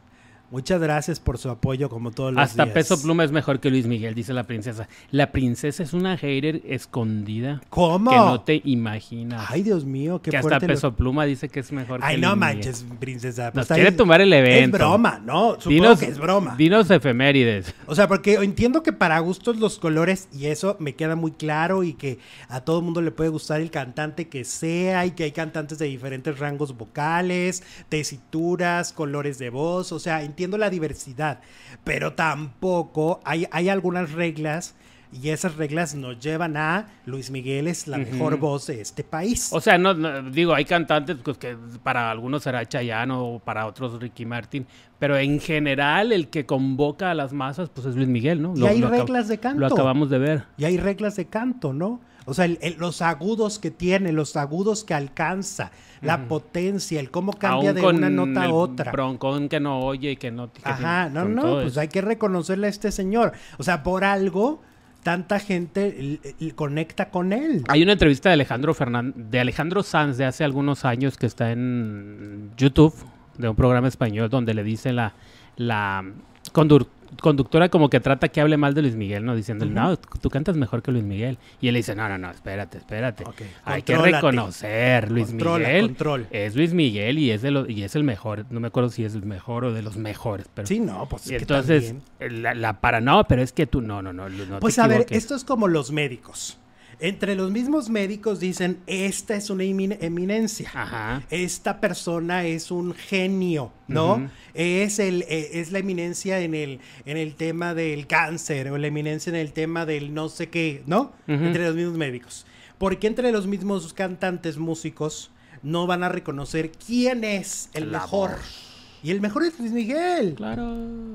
[0.50, 2.74] Muchas gracias por su apoyo como todos los Hasta días.
[2.74, 4.88] Peso Pluma es mejor que Luis Miguel, dice la princesa.
[5.10, 8.10] La princesa es una hater escondida ¿Cómo?
[8.10, 9.44] que no te imaginas.
[9.50, 12.22] Ay, Dios mío, qué que hasta lo- Peso Pluma dice que es mejor Ay, que
[12.22, 12.98] no Luis manches, Miguel.
[12.98, 13.44] princesa.
[13.46, 14.76] Nos pues, ahí quiere tumbar el evento.
[14.76, 15.52] Es broma, ¿no?
[15.60, 16.56] Supongo Dinos, que es broma.
[16.56, 17.74] Dinos efemérides.
[17.86, 21.84] O sea, porque entiendo que para gustos los colores, y eso me queda muy claro,
[21.84, 22.18] y que
[22.48, 25.86] a todo mundo le puede gustar el cantante que sea, y que hay cantantes de
[25.86, 31.40] diferentes rangos vocales, tesituras, colores de voz, o sea, entiendo la diversidad,
[31.82, 34.76] pero tampoco hay, hay algunas reglas,
[35.10, 39.48] y esas reglas nos llevan a Luis Miguel es la mejor voz de este país.
[39.52, 43.66] O sea, no, no, digo, hay cantantes pues, que para algunos será Chayanne o para
[43.66, 44.64] otros Ricky Martin,
[45.00, 48.54] pero en general el que convoca a las masas pues es Luis Miguel, ¿no?
[48.54, 49.58] y hay reglas de canto.
[49.58, 50.44] Lo acabamos de ver.
[50.56, 52.00] Y hay reglas de canto, ¿no?
[52.28, 55.70] O sea, el- el- los agudos que tiene, los agudos que alcanza,
[56.02, 58.92] la potencia, el cómo cambia Aún de con una nota a otra.
[58.92, 60.52] broncón que no oye y que no...
[60.52, 61.80] que Ajá, no, no, pues eso.
[61.80, 63.32] hay que reconocerle a este señor.
[63.58, 64.62] O sea, por algo,
[65.02, 66.20] tanta gente
[66.54, 67.64] conecta con él.
[67.68, 71.50] Hay una entrevista de Alejandro Fernández, de Alejandro Sanz de hace algunos años que está
[71.50, 72.94] en YouTube,
[73.38, 75.14] de un programa español, donde le dice la,
[75.56, 76.04] la
[76.52, 76.88] condur-
[77.20, 79.34] conductora como que trata que hable mal de Luis Miguel, ¿no?
[79.34, 81.38] Diciéndole, no, tú cantas mejor que Luis Miguel.
[81.60, 83.24] Y él le dice, no, no, no, espérate, espérate.
[83.64, 86.26] Hay que reconocer, Luis Controla, Miguel control.
[86.30, 88.46] es Luis Miguel y es, de los, y es el mejor.
[88.50, 90.66] No me acuerdo si es el mejor o de los mejores, pero...
[90.66, 92.42] Sí, no, pues y es que entonces, también.
[92.42, 95.06] la, la para, no, pero es que tú, no, no, no, no Pues a ver,
[95.10, 96.58] esto es como los médicos.
[97.00, 100.70] Entre los mismos médicos dicen, esta es una emin- eminencia.
[100.74, 101.22] Ajá.
[101.30, 104.28] esta persona es un genio, ¿no?
[104.54, 108.88] Es el eh, es la eminencia en el en el tema del cáncer o la
[108.88, 111.12] eminencia en el tema del no sé qué, ¿no?
[111.28, 112.46] Entre los mismos médicos.
[112.78, 115.30] ¿Por qué entre los mismos cantantes músicos
[115.62, 118.30] no van a reconocer quién es el La mejor?
[118.30, 118.67] voz.
[119.02, 120.34] Y el mejor es Luis Miguel.
[120.34, 120.66] Claro.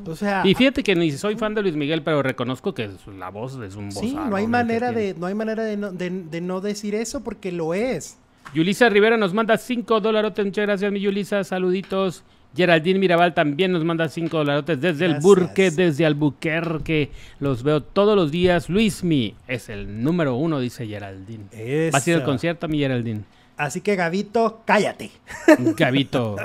[0.06, 3.30] O sea, Y fíjate que ni soy fan de Luis Miguel, pero reconozco que la
[3.30, 6.42] voz es un sí, no hay manera de no hay manera de no, de, de
[6.42, 8.18] no decir eso porque lo es.
[8.54, 10.32] Yulisa Rivera nos manda 5 dólares.
[10.38, 11.44] Muchas gracias, mi Yulisa.
[11.44, 12.24] Saluditos.
[12.56, 15.20] Geraldine Mirabal también nos manda cinco dolarotes desde el.
[15.20, 17.10] Burque, desde Albuquerque.
[17.40, 18.70] Los veo todos los días.
[18.70, 21.46] Luismi es el número uno, dice Geraldine.
[21.92, 22.26] ¿Vas a ir al Eso.
[22.30, 23.22] concierto, mi Geraldine?
[23.58, 25.12] Así que, Gavito, cállate.
[25.78, 26.36] Gabito,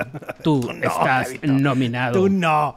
[0.43, 2.13] tú, Tú no, estás nominado.
[2.13, 2.75] Tú no.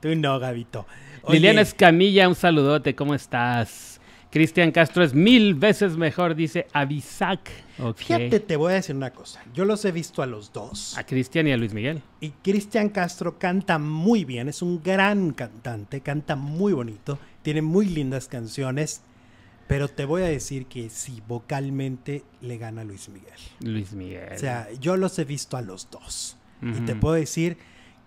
[0.00, 0.86] Tú no, Gavito.
[1.22, 4.00] Oye, Liliana Escamilla, un saludote, ¿cómo estás?
[4.30, 7.50] Cristian Castro es mil veces mejor, dice Avisac.
[7.78, 7.96] Ok.
[7.96, 9.42] Fíjate, te voy a decir una cosa.
[9.54, 10.98] Yo los he visto a los dos.
[10.98, 12.02] A Cristian y a Luis Miguel.
[12.20, 17.86] Y Cristian Castro canta muy bien, es un gran cantante, canta muy bonito, tiene muy
[17.86, 19.02] lindas canciones,
[19.68, 23.38] pero te voy a decir que sí, vocalmente le gana Luis Miguel.
[23.60, 24.32] Luis Miguel.
[24.34, 26.36] O sea, yo los he visto a los dos.
[26.60, 27.56] Y te puedo decir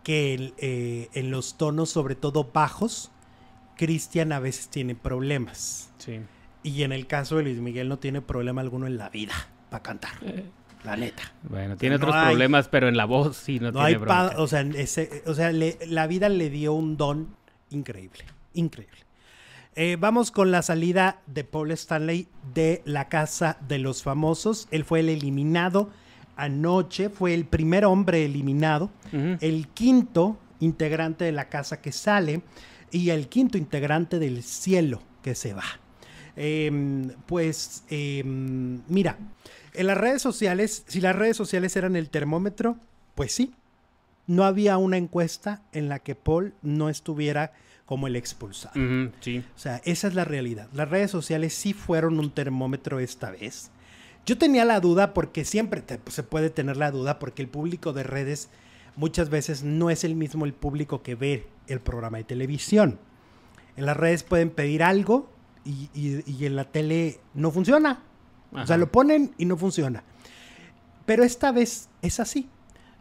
[0.03, 3.11] que eh, en los tonos, sobre todo bajos,
[3.77, 5.91] Cristian a veces tiene problemas.
[5.99, 6.19] Sí.
[6.63, 9.33] Y en el caso de Luis Miguel no tiene problema alguno en la vida
[9.69, 10.11] para cantar.
[10.83, 11.31] La neta.
[11.43, 13.95] Bueno, tiene No otros hay- problemas, pero en la voz sí no, No, tiene hay
[13.95, 14.33] bronca.
[14.37, 17.35] o sea, ese- o sea le- la vida le dio un don
[17.69, 18.97] increíble, increíble.
[19.75, 24.67] Eh, vamos con la salida de Paul Stanley de la casa de los famosos.
[24.69, 25.89] Él fue el eliminado
[26.35, 32.41] anoche, fue el primer hombre eliminado, el quinto integrante de la casa que sale
[32.91, 35.63] y el quinto integrante del cielo que se va.
[36.35, 39.17] Em, pues em, mira,
[39.73, 42.77] en las redes sociales, si las redes sociales eran el termómetro,
[43.15, 43.53] pues sí,
[44.27, 47.53] no había una encuesta en la que Paul no estuviera
[47.85, 48.73] como el expulsado.
[49.19, 49.43] Sí.
[49.55, 50.67] O sea, esa es la realidad.
[50.73, 53.71] Las redes sociales sí fueron un termómetro esta vez.
[54.25, 57.91] Yo tenía la duda porque siempre te- se puede tener la duda porque el público
[57.93, 58.49] de redes
[58.95, 62.99] muchas veces no es el mismo el público que ve el programa de televisión.
[63.77, 65.29] En las redes pueden pedir algo
[65.65, 68.03] y, y- y en la tele no funciona.
[68.53, 70.03] O sea, lo ponen y no funciona.
[71.05, 72.47] Pero esta vez es así.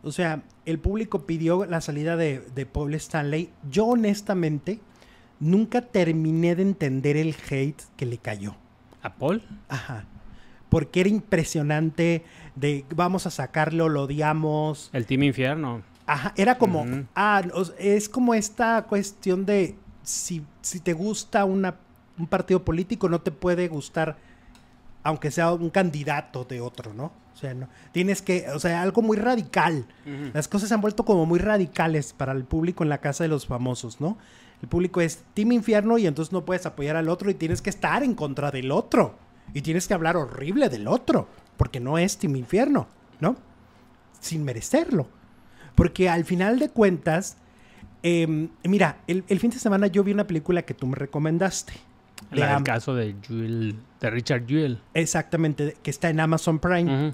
[0.02, 3.50] O sea, el público pidió la salida de, de Paul Stanley.
[3.70, 4.80] Yo honestamente
[5.40, 8.54] nunca terminé de entender el hate que le cayó.
[9.02, 9.42] ¿A Paul?
[9.68, 10.04] Ajá.
[10.68, 12.24] Porque era impresionante
[12.54, 14.90] de vamos a sacarlo, lo odiamos.
[14.92, 15.82] El Team Infierno.
[16.06, 16.84] Ajá, era como,
[17.14, 17.42] ah,
[17.78, 21.76] es como esta cuestión de si, si te gusta una,
[22.18, 24.16] un partido político, no te puede gustar,
[25.02, 27.12] aunque sea un candidato de otro, ¿no?
[27.34, 29.86] O sea, no, tienes que, o sea, algo muy radical.
[30.34, 33.28] Las cosas se han vuelto como muy radicales para el público en la casa de
[33.28, 34.18] los famosos, ¿no?
[34.60, 37.70] El público es Team Infierno y entonces no puedes apoyar al otro y tienes que
[37.70, 39.14] estar en contra del otro.
[39.54, 42.86] Y tienes que hablar horrible del otro, porque no es Team Infierno,
[43.20, 43.36] ¿no?
[44.20, 45.08] Sin merecerlo.
[45.74, 47.38] Porque al final de cuentas,
[48.02, 51.72] em, mira, el, el fin de semana yo vi una película que tú me recomendaste.
[52.30, 54.78] De La del Am- caso de Jewel, de Richard Jewell.
[54.94, 57.12] Exactamente, que está en Amazon Prime.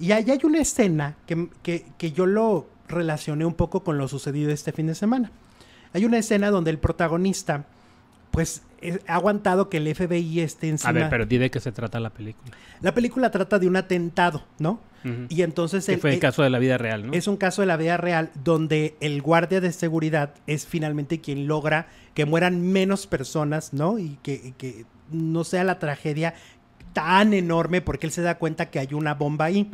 [0.00, 4.08] Y ahí hay una escena que, que- que yo lo relacioné un poco con lo
[4.08, 5.30] sucedido este fin de semana.
[5.92, 7.66] Hay una escena donde el protagonista,
[8.30, 8.62] pues,
[9.08, 10.90] ha aguantado que el FBI esté encima.
[10.90, 12.56] A ver, pero di de qué se trata la película.
[12.80, 14.80] La película trata de un atentado, ¿no?
[15.30, 17.12] Y entonces Que el- fue el caso de la vida real, ¿no?
[17.14, 21.46] es un caso de la vida real donde el guardia de seguridad es finalmente quien
[21.46, 21.86] logra
[22.18, 24.00] que mueran menos personas, ¿no?
[24.00, 26.34] Y que, y que no sea la tragedia
[26.92, 29.70] tan enorme porque él se da cuenta que hay una bomba ahí.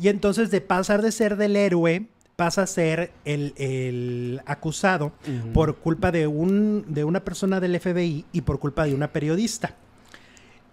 [0.00, 2.06] Y entonces de pasar de ser del héroe,
[2.36, 5.10] pasa a ser el, el acusado
[5.52, 9.74] por culpa de, un, de una persona del FBI y por culpa de una periodista.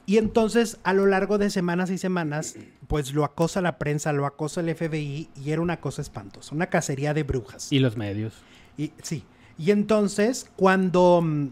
[0.05, 4.27] Y entonces a lo largo de semanas y semanas, pues lo acosa la prensa, lo
[4.27, 7.71] acosa el FBI y era una cosa espantosa, una cacería de brujas.
[7.71, 8.36] Y los medios.
[8.77, 9.23] Y, sí.
[9.58, 11.47] Y entonces, cuando mm,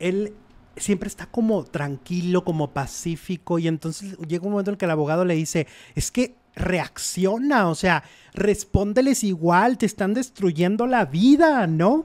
[0.00, 0.32] él
[0.76, 4.90] siempre está como tranquilo, como pacífico, y entonces llega un momento en el que el
[4.90, 8.02] abogado le dice, es que reacciona, o sea,
[8.34, 12.04] respóndeles igual, te están destruyendo la vida, ¿no?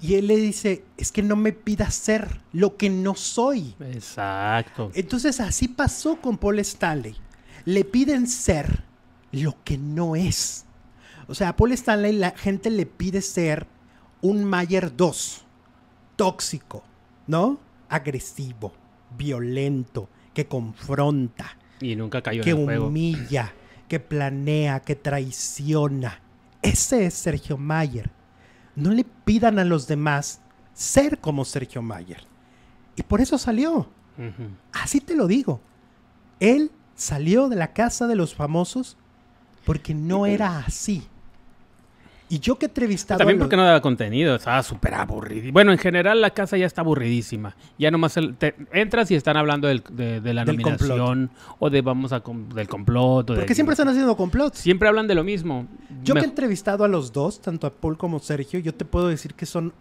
[0.00, 3.74] Y él le dice, es que no me pidas ser lo que no soy.
[3.80, 4.90] Exacto.
[4.94, 7.16] Entonces así pasó con Paul Stanley.
[7.64, 8.84] Le piden ser
[9.32, 10.64] lo que no es.
[11.26, 13.66] O sea, a Paul Stanley la gente le pide ser
[14.22, 15.44] un Mayer 2,
[16.16, 16.82] tóxico,
[17.26, 17.58] ¿no?
[17.88, 18.72] Agresivo,
[19.16, 22.86] violento, que confronta, Y nunca cayó que en el juego.
[22.88, 23.52] humilla,
[23.88, 26.20] que planea, que traiciona.
[26.62, 28.10] Ese es Sergio Mayer.
[28.74, 30.40] No le pidan a los demás
[30.74, 32.24] ser como Sergio Mayer.
[32.96, 33.88] Y por eso salió.
[34.72, 35.60] Así te lo digo.
[36.40, 38.96] Él salió de la casa de los famosos
[39.64, 41.06] porque no era así.
[42.30, 45.50] Y yo que he entrevistado También a los- porque no daba contenido, estaba súper aburrido.
[45.50, 47.56] Bueno, en general la casa ya está aburridísima.
[47.78, 51.70] Ya nomás el- te- entras y están hablando del- de, de la Del nominación o
[51.70, 52.20] de vamos a
[52.54, 53.28] del complot.
[53.28, 54.58] Porque de- siempre están haciendo complots.
[54.58, 55.66] siempre hablan de lo mismo.
[56.04, 58.84] Yo que he entrevistado a los dos, tanto a Paul como a Sergio, yo te
[58.84, 59.72] puedo decir que son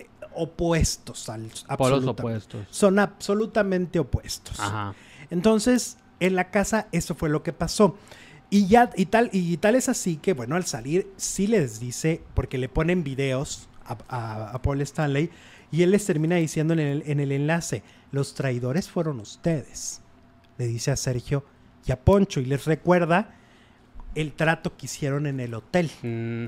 [0.00, 2.66] eh, opuestos al Polos opuestos.
[2.70, 4.58] Son absolutamente opuestos.
[4.58, 4.94] Ajá.
[5.30, 7.96] Entonces, en la casa eso fue lo que pasó.
[8.50, 12.22] Y ya, y tal, y tal es así que, bueno, al salir, sí les dice,
[12.34, 15.30] porque le ponen videos a, a- a Paul Stanley,
[15.72, 17.82] y él les termina diciendo en el, en el enlace,
[18.12, 20.00] los traidores fueron ustedes.
[20.58, 21.44] Le dice a Sergio
[21.86, 23.34] y a Poncho, y les recuerda
[24.14, 25.90] el trato que hicieron en el hotel.
[26.02, 26.46] Mm,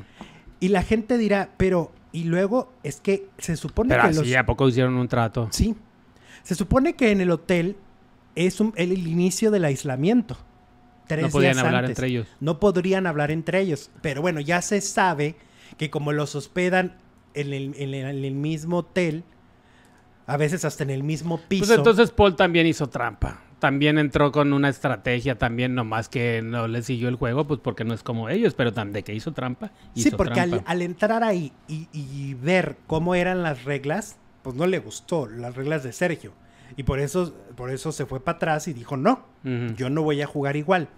[0.61, 4.37] Y la gente dirá, pero, y luego es que se supone pero que así, los...
[4.37, 5.49] ¿a poco hicieron un trato?
[5.53, 5.75] Sí.
[6.45, 7.77] Se supone que en el hotel
[8.37, 10.39] es un- el, el inicio del aislamiento.
[11.09, 11.91] Tres No podían días hablar antes.
[11.99, 12.27] entre ellos.
[12.41, 13.91] No podrían hablar entre ellos.
[14.03, 15.35] Pero bueno, ya se sabe
[15.77, 16.97] que como los hospedan
[17.35, 19.25] en el, en el- en el mismo hotel,
[20.27, 21.67] a veces hasta en el mismo piso.
[21.67, 23.41] Pues entonces Paul también hizo trampa.
[23.59, 27.85] También entró con una estrategia, también nomás que no le siguió el juego, pues porque
[27.85, 29.73] no es como ellos, pero de que hizo trampa.
[29.97, 34.79] sí, porque al, entrar ahí y, y ver cómo eran las reglas, pues no le
[34.79, 36.33] gustó las reglas de Sergio.
[36.77, 39.25] Y por eso, por eso se fue para atrás y dijo, no,
[39.77, 40.89] yo no voy a jugar igual.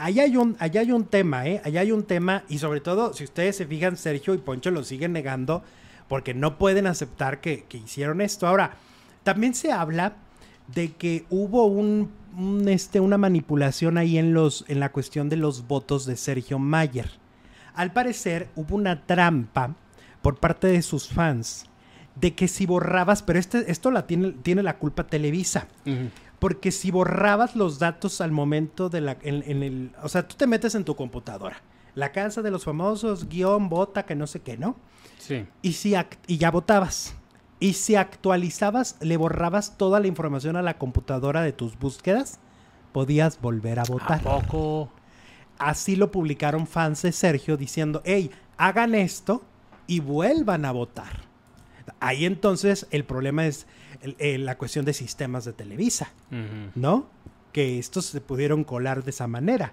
[0.00, 1.60] Allá hay un, allá hay un tema, ¿eh?
[1.64, 4.84] Allá hay un tema, y sobre todo, si ustedes se fijan, Sergio y Poncho lo
[4.84, 5.62] siguen negando
[6.08, 8.46] porque no pueden aceptar que, que hicieron esto.
[8.46, 8.76] Ahora,
[9.22, 10.16] también se habla
[10.68, 15.36] de que hubo un, un, este, una manipulación ahí en, los, en la cuestión de
[15.36, 17.10] los votos de Sergio Mayer.
[17.74, 19.76] Al parecer, hubo una trampa
[20.22, 21.69] por parte de sus fans
[22.14, 25.68] de que si borrabas, pero este, esto la tiene, tiene la culpa Televisa.
[26.38, 29.16] Porque si borrabas los datos al momento de la...
[29.22, 31.62] En, en el, o sea, tú te metes en tu computadora.
[31.94, 34.76] La casa de los famosos, guion, vota, que no sé qué, ¿no?
[35.18, 35.46] Sí.
[35.60, 37.14] Y, si act- y ya votabas.
[37.58, 42.38] Y si actualizabas, le borrabas toda la información a la computadora de tus búsquedas,
[42.92, 44.22] podías volver a ¿A votar.
[44.22, 44.90] poco?
[45.58, 49.42] Así lo publicaron fans de Sergio diciendo, hey, hagan esto
[49.86, 51.28] y vuelvan a votar.
[52.00, 53.66] Ahí entonces el problema es
[54.02, 56.12] el- el- la cuestión de sistemas de Televisa.
[56.74, 57.08] ¿no?
[57.52, 59.72] Que estos se pudieron colar de esa manera.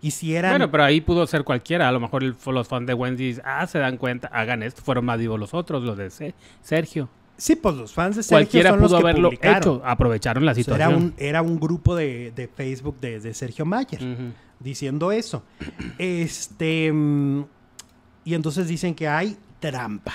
[0.00, 0.52] Y si eran...
[0.52, 1.88] Bueno, pero ahí pudo ser cualquiera.
[1.88, 4.82] A lo mejor el- los fans de Wendy, ah, se dan cuenta, hagan esto.
[4.82, 7.08] Fueron más vivos los otros, los de Se- Sergio.
[7.36, 9.58] Sí, pues los fans de Sergio Cualquiera son los pudo que haberlo publicaron.
[9.58, 9.82] hecho.
[9.84, 10.88] Aprovecharon la situación.
[10.88, 14.00] era, un, era un grupo de, de Facebook de, de Sergio Mayer
[14.58, 15.44] diciendo eso.
[15.98, 16.92] Este...
[16.92, 17.44] mm,
[18.24, 20.12] Y entonces dicen que hay trampa.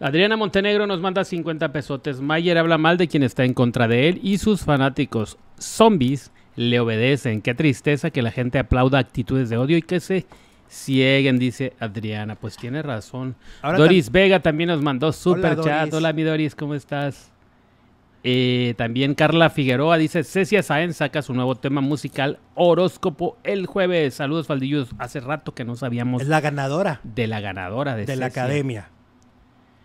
[0.00, 2.22] Adriana Montenegro nos manda 50 pesotes.
[2.22, 6.80] Mayer habla mal de quien está en contra de él y sus fanáticos zombies le
[6.80, 7.42] obedecen.
[7.42, 10.24] Qué tristeza que la gente aplauda actitudes de odio y que se
[10.70, 12.34] cieguen, dice Adriana.
[12.34, 13.36] Pues tiene razón.
[13.60, 15.80] Ahora Doris Vega también nos mandó super Hola, chat.
[15.80, 15.94] Doris.
[15.94, 17.30] Hola, mi Doris, ¿cómo estás?
[18.24, 24.14] Eh, también Carla Figueroa dice: Cecia Sáenz saca su nuevo tema musical Horóscopo el jueves.
[24.14, 24.88] Saludos, Faldillos.
[24.98, 28.88] Hace rato que no sabíamos Es la ganadora de la ganadora de, de la academia.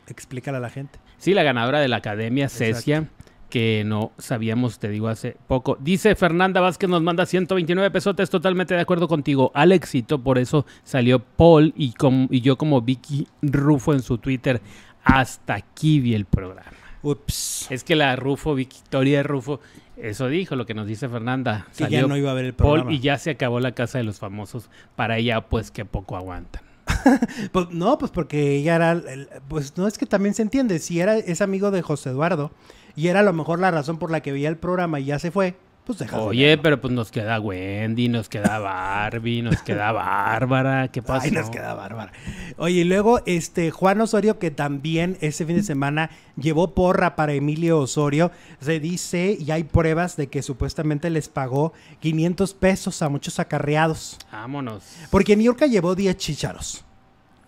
[0.08, 1.00] Explícala a la gente.
[1.18, 2.50] Sí, la ganadora de la academia.
[2.50, 3.10] Cecia,
[3.50, 5.78] que no sabíamos, te digo, hace poco.
[5.80, 9.52] Dice Fernanda Vázquez, nos manda 129 pesotes, totalmente de acuerdo contigo.
[9.54, 14.18] Al éxito, por eso salió Paul y, com- y yo como Vicky Rufo en su
[14.18, 14.62] Twitter.
[15.04, 16.72] Hasta aquí vi el programa.
[17.04, 17.68] Ups.
[17.70, 19.60] Es que la Rufo, Victoria Rufo,
[19.96, 21.68] eso dijo lo que nos dice Fernanda.
[21.78, 22.92] Que ya no iba a ver el Paul programa.
[22.94, 24.70] y ya se acabó la casa de los famosos.
[24.96, 26.64] Para ella, pues que poco aguantan.
[27.52, 31.00] Pues, no, pues porque ella era, el- pues no es que también se entiende, si
[31.00, 32.52] era es amigo de José Eduardo
[32.96, 35.20] y era a lo mejor la razón por la que veía el programa y ya
[35.20, 36.64] se fue, pues deja de Oye, verlo.
[36.64, 40.88] pero pues nos queda Wendy, nos queda Barbie, nos queda Bárbara.
[40.88, 41.26] ¿Qué pasa?
[41.26, 42.12] Ay, nos queda bárbara.
[42.58, 47.34] Oye, y luego este Juan Osorio, que también ese fin de semana llevó porra para
[47.34, 48.32] Emilio Osorio,
[48.62, 54.18] se dice y hay pruebas de que supuestamente les pagó 500 pesos a muchos acarreados.
[54.32, 54.84] Vámonos.
[55.12, 56.85] Porque New York llevó 10 chícharos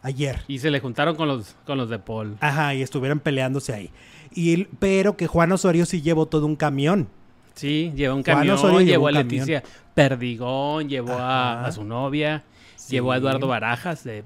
[0.08, 0.41] ayer.
[0.47, 2.38] Y se le juntaron con los, con los de Paul.
[2.39, 3.91] Ajá, y estuvieron peleándose ahí.
[4.34, 7.08] Y pero que Juan Osorio sí llevó todo un camión.
[7.55, 9.28] Sí, llevó un Juan camión, Osorio llevó a camión.
[9.28, 12.43] Leticia Perdigón, llevó a, su novia,
[12.76, 12.93] Sí.
[12.93, 14.24] llevó a Eduardo Barajas de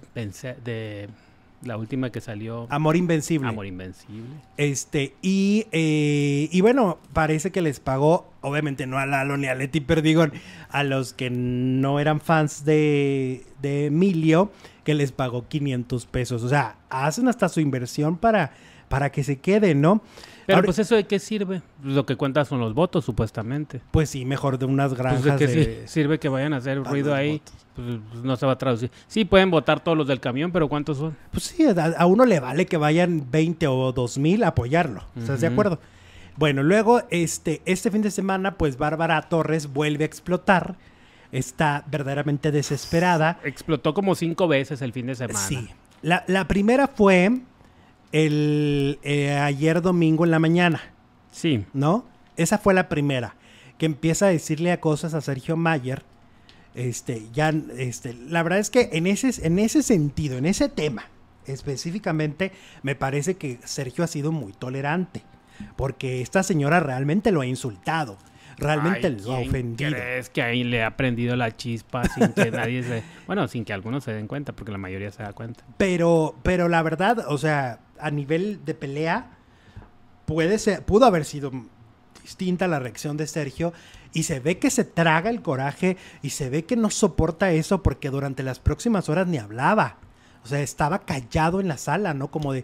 [1.63, 3.47] la última que salió, Amor Invencible.
[3.47, 4.35] Amor Invencible.
[4.57, 9.55] Este, y, eh, y bueno, parece que les pagó, obviamente no a Lalo ni a
[9.55, 10.33] Leti Perdigón,
[10.69, 14.51] a los que no eran fans de, de Emilio,
[14.83, 16.43] que les pagó 500 pesos.
[16.43, 18.51] O sea, hacen hasta su inversión para,
[18.89, 20.01] para que se quede, ¿no?
[20.47, 21.61] Pero Ahora- pues eso de qué sirve?
[21.83, 23.81] Lo que cuentas son los votos, supuestamente.
[23.91, 25.87] Pues sí, mejor de unas Pues granjas de que de...
[25.87, 27.41] sirve que vayan a hacer ruido ahí,
[27.75, 28.91] pues, pues, no se va a traducir.
[29.07, 31.15] Sí, pueden votar todos los del camión, pero ¿cuántos son?
[31.31, 35.03] Pues sí, a, a uno le vale que vayan 20 o 2 mil a apoyarlo.
[35.15, 35.79] ¿Estás de acuerdo?
[36.37, 40.75] Bueno, luego, este, este fin de semana, pues Bárbara Torres vuelve a explotar.
[41.31, 43.39] Está verdaderamente desesperada.
[43.43, 45.39] Explotó como cinco veces el fin de semana.
[45.39, 45.69] Sí.
[46.01, 47.31] La, la primera fue
[48.11, 50.81] el eh, ayer domingo en la mañana,
[51.31, 51.65] Sí.
[51.73, 52.05] ¿no?
[52.35, 53.35] Esa fue la primera.
[53.77, 56.03] Que empieza a decirle a cosas a Sergio Mayer.
[56.75, 61.05] Este, ya, este, la verdad es que en ese, en ese sentido, en ese tema
[61.45, 62.51] específicamente,
[62.83, 65.23] me parece que Sergio ha sido muy tolerante.
[65.75, 68.17] Porque esta señora realmente lo ha insultado.
[68.61, 69.91] Realmente Ay, lo ha ¿quién ofendido.
[69.91, 73.03] ¿Crees que ahí le ha prendido la chispa sin que nadie se...
[73.25, 75.63] Bueno, sin que algunos se den cuenta, porque la mayoría se da cuenta.
[75.77, 79.31] Pero, pero la verdad, o sea, a nivel de pelea,
[80.25, 81.51] puede ser, pudo haber sido
[82.21, 83.73] distinta la reacción de Sergio
[84.13, 87.81] y se ve que se traga el coraje y se ve que no soporta eso
[87.81, 89.97] porque durante las próximas horas ni hablaba.
[90.43, 92.29] O sea, estaba callado en la sala, ¿no?
[92.29, 92.63] Como de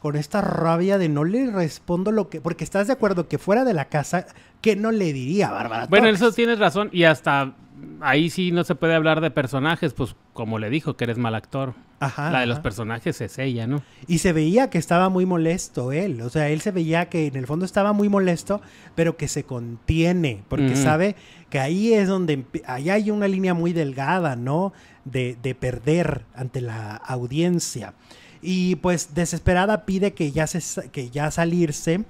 [0.00, 3.64] con esta rabia de no le respondo lo que porque estás de acuerdo que fuera
[3.64, 4.26] de la casa
[4.60, 5.86] ¿qué no le diría Bárbara?
[5.86, 6.22] Bueno, Torres?
[6.22, 6.88] eso tienes razón.
[6.92, 7.54] Y hasta
[8.00, 11.34] ahí sí no se puede hablar de personajes, pues como le dijo, que eres mal
[11.34, 11.74] actor.
[12.00, 13.82] Ajá, la de los personajes es ella, ¿no?
[14.06, 16.20] Y se veía que estaba muy molesto él.
[16.20, 18.60] O sea, él se veía que en el fondo estaba muy molesto,
[18.94, 20.42] pero que se contiene.
[20.48, 21.16] Porque sabe
[21.50, 22.44] que ahí es donde.
[22.66, 24.72] Ahí hay una línea muy delgada, ¿no?
[25.04, 27.94] De, de perder ante la audiencia.
[28.42, 32.04] Y pues desesperada pide que ya, se, que ya salirse.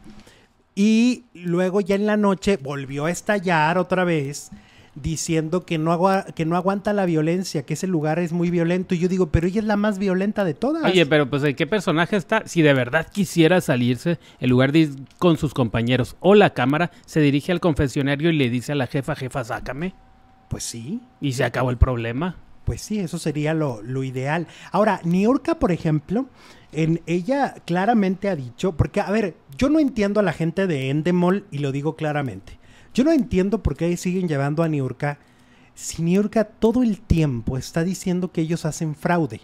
[0.74, 4.50] Y luego ya en la noche volvió a estallar otra vez
[4.94, 5.98] diciendo que no,
[6.34, 8.94] que no aguanta la violencia, que ese lugar es muy violento.
[8.94, 10.84] Y yo digo, pero ella es la más violenta de todas.
[10.84, 12.46] Oye, pero pues ¿en qué personaje está?
[12.46, 16.90] Si de verdad quisiera salirse, en lugar de ir con sus compañeros o la cámara,
[17.06, 19.94] se dirige al confesionario y le dice a la jefa, jefa, sácame.
[20.48, 21.00] Pues sí.
[21.20, 22.36] Y se acabó el problema.
[22.64, 24.46] Pues sí, eso sería lo, lo ideal.
[24.72, 26.26] Ahora, Niurka, por ejemplo,
[26.72, 30.88] en ella claramente ha dicho, porque, a ver, yo no entiendo a la gente de
[30.88, 32.58] Endemol y lo digo claramente.
[32.94, 35.18] Yo no entiendo por qué siguen llevando a Niurka
[35.74, 39.40] si Niurka todo el tiempo está diciendo que ellos hacen fraude.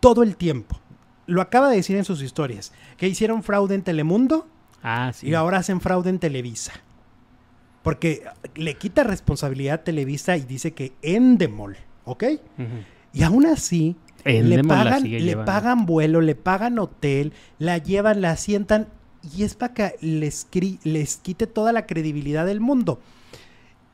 [0.00, 0.78] Todo el tiempo.
[1.26, 4.46] Lo acaba de decir en sus historias, que hicieron fraude en Telemundo
[4.82, 5.28] Ah, sí.
[5.28, 6.72] y ahora hacen fraude en Televisa.
[7.82, 8.22] Porque
[8.54, 12.24] le quita responsabilidad a Televisa y dice que Endemol, ¿ok?
[13.14, 18.36] Y aún así, le Endemol pagan, le pagan vuelo, le pagan hotel, la llevan, la
[18.36, 18.88] sientan
[19.34, 23.00] y es para que les, quite toda la credibilidad del mundo.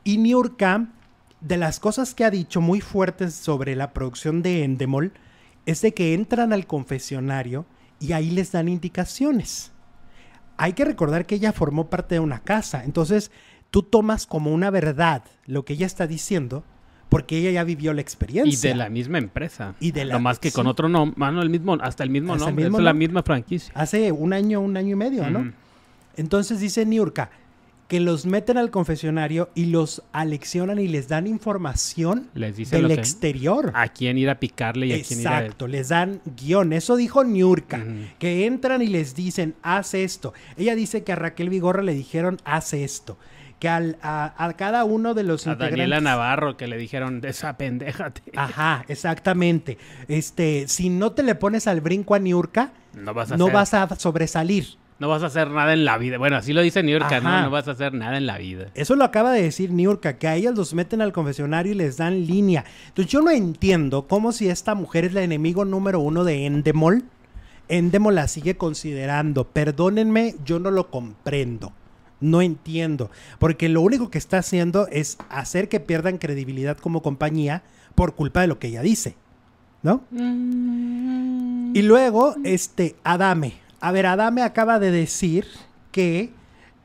[0.03, 0.89] Y Niurka,
[1.41, 5.13] de las cosas que ha dicho muy fuertes sobre la producción de Endemol,
[5.65, 7.65] es de que entran al confesionario
[7.99, 9.71] y ahí les dan indicaciones.
[10.57, 13.31] Hay que recordar que ella formó parte de una casa, entonces
[13.71, 16.63] tú tomas como una verdad lo que ella está diciendo
[17.13, 18.69] porque ella ya vivió la Y experiencia.
[18.71, 19.75] de la misma empresa.
[19.79, 22.33] Y de la- Lo más que con otro nombre, mano, el mismo, hasta el mismo
[22.33, 23.71] Hasta el nombre, mismo es la misma franquicia.
[23.75, 25.51] Hace un año, un año y medio, ¿no?
[26.17, 27.29] Entonces dice Niurka
[27.87, 32.91] que los meten al confesionario y los aleccionan y les dan información Les dicen del
[32.97, 33.71] exterior.
[33.75, 35.39] a quién ir a picarle y a quién ir a...
[35.41, 36.73] Exacto, les dan guion.
[36.73, 37.83] Eso dijo Niurka,
[38.17, 40.33] que entran y les dicen, haz esto.
[40.57, 43.17] Ella dice que a Raquel Vigorra le dijeron, haz esto.
[43.63, 48.21] Que al- a, a cada uno de los A Daniela Navarro que le dijeron, desapendéjate.
[48.35, 49.77] Ajá, exactamente.
[50.09, 53.53] Este, si no te le pones al brinco a Niurka, No vas a no hacer,
[53.53, 54.65] vas a sobresalir.
[54.99, 56.17] no vas a hacer nada en la vida.
[56.17, 57.21] Bueno, así lo dice Ajá.
[57.21, 58.65] no, no vas a hacer nada en la vida.
[58.75, 61.95] Eso lo acaba de decir Niurka, que a ellas los meten al confesionario y les
[61.95, 62.65] dan línea.
[62.89, 67.05] Entonces yo no entiendo cómo si esta mujer es la enemigo número uno de Endemol,
[67.69, 69.45] Endemol la sigue considerando.
[69.45, 71.71] Perdónenme, yo no lo comprendo.
[72.23, 73.11] No entiendo.
[73.39, 77.63] Porque lo único que está haciendo es hacer que pierdan credibilidad como compañía
[77.95, 79.15] por culpa de lo que ella dice.
[79.83, 80.01] ¿No?
[81.73, 83.53] Y luego, este, Adame.
[83.81, 85.45] A ver, Adame acaba de decir
[85.91, 86.31] que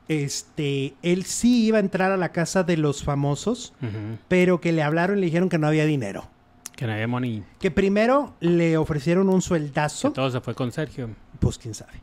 [0.09, 3.73] este, él sí iba a entrar a la casa de los famosos,
[4.27, 6.27] pero que le hablaron y le dijeron que no había dinero.
[6.75, 7.43] Que no había money.
[7.59, 11.09] Que primero le ofrecieron un Que sueldazo, todo se fue con Sergio.
[11.39, 11.93] pues quién sabe.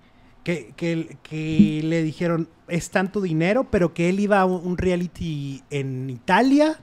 [0.47, 5.65] Que, que, que le dijeron, es tanto dinero, pero que él iba a un reality
[5.71, 6.79] en Italia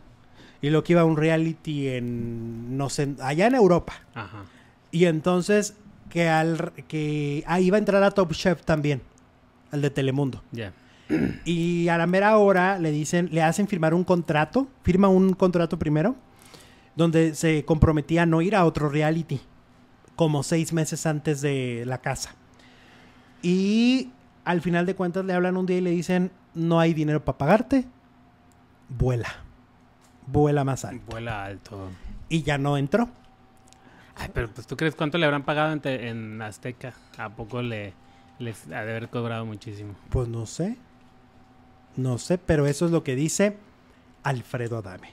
[0.61, 3.93] y lo que iba a un reality en, no sé, allá en Europa.
[4.15, 4.43] Ajá.
[4.91, 5.75] Y entonces
[6.09, 9.01] que al que ah, iba a entrar a Top Chef también,
[9.71, 10.43] al de Telemundo.
[10.51, 10.73] Ya.
[11.45, 15.79] Y a la mera hora le dicen, le hacen firmar un contrato, firma un contrato
[15.79, 16.17] primero,
[16.97, 19.39] donde se comprometía a no ir a otro reality,
[20.17, 22.35] como seis meses antes de la casa.
[23.43, 24.09] Y
[24.45, 27.37] al final de cuentas le hablan un día y le dicen, no hay dinero para
[27.37, 27.85] pagarte,
[28.89, 29.29] vuela.
[30.25, 31.03] Vuela más alto.
[31.11, 31.89] Vuela alto.
[32.29, 33.09] Y ya no entró.
[34.15, 36.93] Ay, pero pues tú crees cuánto le habrán pagado en, te- en Azteca?
[37.17, 37.93] ¿A poco le
[38.39, 39.93] les ha de haber cobrado muchísimo?
[40.09, 40.77] Pues no sé.
[41.95, 43.57] No sé, pero eso es lo que dice
[44.23, 45.09] Alfredo Adame.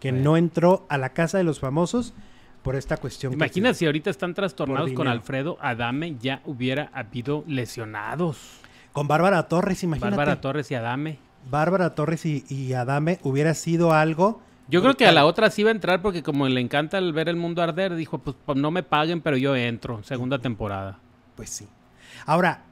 [0.00, 0.24] Que Bueno.
[0.32, 2.12] no entró a la casa de los famosos
[2.64, 3.34] por esta cuestión.
[3.34, 5.06] Imagina si ahorita están trastornados con.
[5.06, 8.38] Alfredo Adame, ya hubiera habido lesionados.
[8.92, 10.16] Con Bárbara Torres, imagínate.
[10.16, 11.18] Bárbara Torres y Adame.
[11.48, 14.40] Bárbara Torres y, y Adame hubiera sido algo.
[14.66, 17.12] Yo creo que a la otra sí iba a entrar porque como le encanta el
[17.12, 20.98] ver el mundo arder, dijo, pues, pues, no me paguen, pero yo entro, segunda temporada.
[21.36, 21.68] Pues sí.
[22.24, 22.62] Ahora,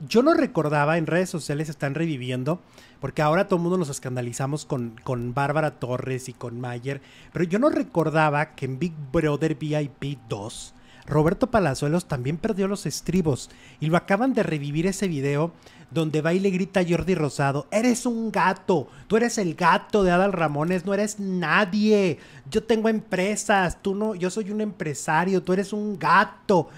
[0.00, 2.60] yo no recordaba, en redes sociales están reviviendo,
[3.00, 7.00] porque ahora todo el mundo nos escandalizamos con, con Bárbara Torres y con Mayer,
[7.32, 10.74] pero yo no recordaba que en Big Brother VIP 2,
[11.06, 13.48] Roberto Palazuelos también perdió los estribos
[13.80, 15.52] y lo acaban de revivir ese video
[15.90, 20.02] donde va y le grita a Jordi Rosado, eres un gato, tú eres el gato
[20.02, 22.18] de Adal Ramones, no eres nadie,
[22.50, 26.68] yo tengo empresas, tú no, yo soy un empresario, tú eres un gato.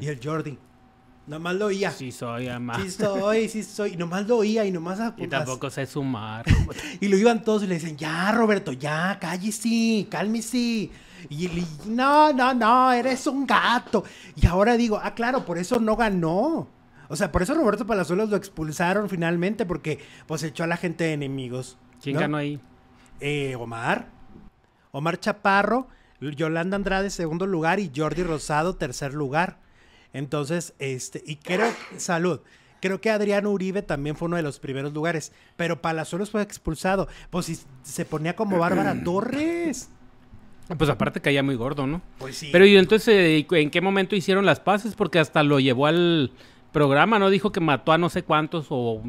[0.00, 0.58] Y el Jordi,
[1.26, 1.90] nomás lo oía.
[1.90, 2.80] Sí soy, ama.
[2.80, 3.94] Sí soy, sí soy.
[3.94, 5.00] Y nomás lo oía y nomás...
[5.00, 5.14] Ah.
[5.16, 6.44] Y tampoco sé sumar.
[7.00, 10.58] Y lo iban todos y le dicen, ya, Roberto, ya, cállese, cálmese.
[10.58, 10.90] Y
[11.28, 14.04] y, no, no, no, eres un gato.
[14.36, 16.68] Y ahora digo, ah, claro, por eso no ganó.
[17.08, 21.04] O sea, por eso Roberto Palazuelos lo expulsaron finalmente, porque pues echó a la gente
[21.04, 21.78] de enemigos.
[22.02, 22.20] ¿Quién ¿no?
[22.20, 22.60] ganó ahí?
[23.20, 24.08] Eh, Omar.
[24.90, 25.88] Omar Chaparro,
[26.20, 29.58] Yolanda Andrade, segundo lugar, y Jordi Rosado, tercer lugar.
[30.14, 32.40] Entonces, este, y creo, salud.
[32.80, 37.08] Creo que Adrián Uribe también fue uno de los primeros lugares, pero Palazuelos fue expulsado.
[37.30, 39.90] Pues si se ponía como Bárbara Torres.
[40.78, 42.00] Pues aparte caía muy gordo, ¿no?
[42.18, 42.48] Pues sí.
[42.52, 44.94] Pero ¿y entonces eh, en qué momento hicieron las paces?
[44.94, 46.30] Porque hasta lo llevó al
[46.72, 47.28] programa, ¿no?
[47.28, 49.02] Dijo que mató a no sé cuántos o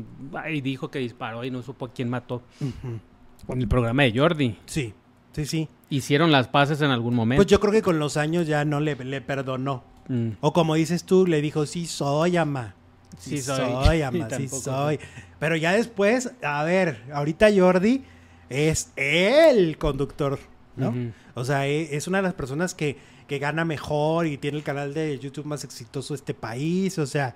[0.51, 2.43] y dijo que disparó y no supo a quién mató.
[2.61, 4.57] En el programa de Jordi.
[4.65, 4.93] Sí,
[5.33, 5.69] sí, sí.
[5.89, 7.39] Hicieron las paces en algún momento.
[7.39, 9.94] Pues yo creo que con los años ya no le, le perdonó.
[10.07, 10.29] Mm.
[10.41, 12.75] O como dices tú, le dijo, sí soy, ama.
[13.17, 14.01] Sí, Sí soy.
[14.01, 14.99] ama, sí soy.
[15.39, 18.03] Pero ya después, a ver, ahorita Jordi
[18.49, 20.39] es el conductor,
[20.75, 20.93] ¿no?
[21.33, 22.97] O sea, e- es una de las personas que,
[23.27, 26.97] que gana mejor y tiene el canal de YouTube más exitoso de este país.
[26.99, 27.35] O sea,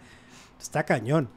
[0.59, 1.29] está cañón.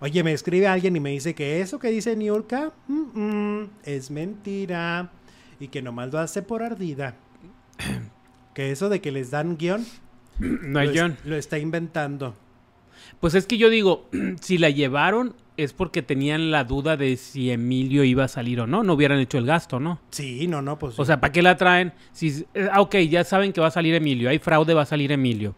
[0.00, 4.10] Oye, me escribe alguien y me dice que eso que dice Niurka mm, mm, es
[4.10, 5.10] mentira
[5.58, 7.16] y que nomás lo hace por ardida.
[8.54, 9.84] Que eso de que les dan guion
[10.40, 11.16] No hay lo, es- John.
[11.24, 12.34] lo está inventando.
[13.20, 14.08] Pues es que yo digo,
[14.40, 18.66] si la llevaron es porque tenían la duda de si Emilio iba a salir o
[18.66, 18.82] no.
[18.82, 20.00] No hubieran hecho el gasto, ¿no?
[20.10, 20.98] Sí, no, no, pues.
[20.98, 21.94] O sea, ¿para qué la traen?
[22.12, 24.28] Si, eh, ah, ok, ya saben que va a salir Emilio.
[24.28, 25.54] Hay fraude, va a salir Emilio.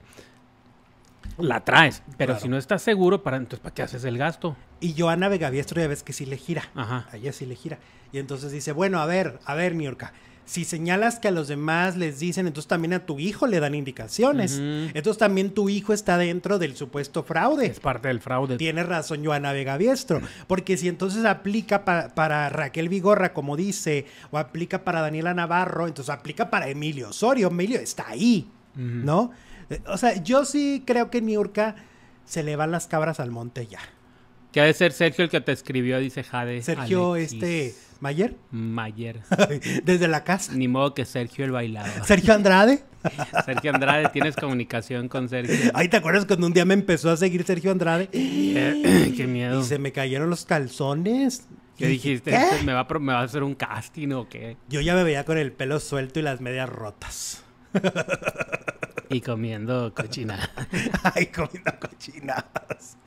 [1.39, 2.03] La traes.
[2.17, 2.41] Pero Claro.
[2.41, 4.57] si no estás seguro, para, entonces ¿para qué haces el gasto?
[4.81, 6.63] Y Joana Vegaviestro ya ves que sí le gira.
[6.75, 7.07] Ajá.
[7.13, 7.79] A ella sí le gira.
[8.13, 10.13] Y entonces dice, bueno, a ver, a ver, Niurka.
[10.49, 13.75] Si señalas que a los demás les dicen, entonces también a tu hijo le dan
[13.75, 14.59] indicaciones.
[14.59, 17.67] Entonces también tu hijo está dentro del supuesto fraude.
[17.67, 18.57] Es parte del fraude.
[18.57, 20.23] Tiene razón Joana Vegaviestro.
[20.47, 25.87] Porque si entonces aplica pa- para Raquel Vigorra, como dice, o aplica para Daniela Navarro,
[25.87, 27.49] entonces aplica para Emilio Osorio.
[27.49, 28.49] Emilio está ahí.
[28.75, 29.33] ¿no?
[29.69, 31.75] Eh, O sea, yo sí creo que Niurka
[32.25, 33.81] se le van las cabras al monte ya.
[34.53, 36.63] Que ha de ser Sergio el que te escribió, dice Jade.
[36.63, 39.21] Sergio, Alexis este, Mayer, Mayer.
[39.85, 40.53] desde la casa.
[40.55, 42.05] Ni modo que Sergio el bailador.
[42.07, 42.83] Sergio Andrade.
[43.45, 45.71] Sergio Andrade, tienes comunicación con Sergio.
[45.75, 48.09] Ay, ¿te acuerdas cuando un día me empezó a seguir Sergio Andrade?
[48.13, 49.61] Qué miedo.
[49.61, 51.47] Y se me cayeron los calzones.
[51.77, 52.31] ¿Qué dijiste?
[52.33, 52.65] ¿qué?
[52.65, 54.57] ¿Me va, a, ¿Me va a hacer un casting o qué?
[54.69, 57.45] Yo ya me veía con el pelo suelto y las medias rotas.
[59.11, 60.51] Y comiendo cochina.
[61.15, 62.99] Ay, comiendo cochinadas.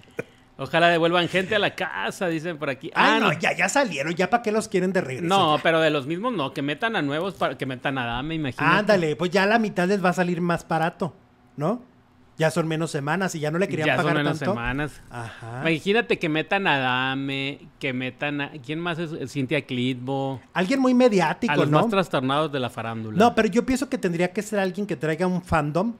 [0.61, 2.91] Ojalá devuelvan gente a la casa, dicen por aquí.
[2.93, 3.39] Ah, no, no.
[3.39, 4.13] ya, ya salieron.
[4.13, 5.27] ¿Ya para qué los quieren de regreso?
[5.27, 5.63] No, Ya.
[5.63, 8.75] pero de los mismos no, que metan a nuevos para que metan a Dame, imagínate.
[8.79, 11.15] Ándale, pues ya la mitad les va a salir más barato,
[11.57, 11.81] ¿no?
[12.37, 14.53] Ya son menos semanas y ya no le querían Ya son pagar menos tanto.
[14.53, 15.01] semanas.
[15.11, 15.59] Ajá.
[15.61, 18.51] Imagínate que metan a Dame, que metan a.
[18.65, 19.31] ¿Quién más es?
[19.31, 20.41] Cintia Clitbo.
[20.53, 21.81] Alguien muy A mediático, los ¿no?
[21.81, 23.17] más trastornados de la farándula.
[23.17, 25.93] No, pero yo pienso que tendría que ser alguien que traiga un fandom.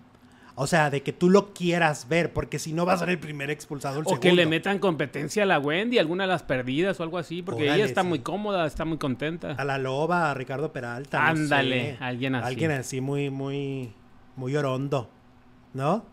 [0.55, 3.19] O sea, de que tú lo quieras ver, porque si no va a ser el
[3.19, 4.21] primer expulsado, el O segundo.
[4.21, 7.63] que le metan competencia a la Wendy, alguna de las perdidas o algo así, porque
[7.63, 8.07] Órale, ella está sí.
[8.07, 9.51] muy cómoda, está muy contenta.
[9.51, 11.19] A la loba, a Ricardo Peralta.
[11.19, 12.03] no Ándale, sé.
[12.03, 12.47] alguien así.
[12.47, 13.93] Alguien así muy, muy,
[14.35, 15.09] muy orondo,
[15.73, 16.05] ¿no?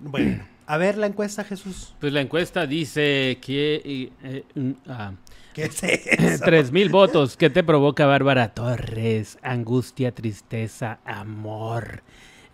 [0.00, 1.94] Bueno, a ver la encuesta, Jesús.
[1.98, 5.12] Pues la encuesta dice que eh, mm, ah,
[5.52, 6.44] ¿Qué es eso?
[6.44, 7.36] tres mil votos.
[7.36, 9.38] ¿Qué te provoca Bárbara Torres?
[9.42, 12.02] Angustia, tristeza, amor.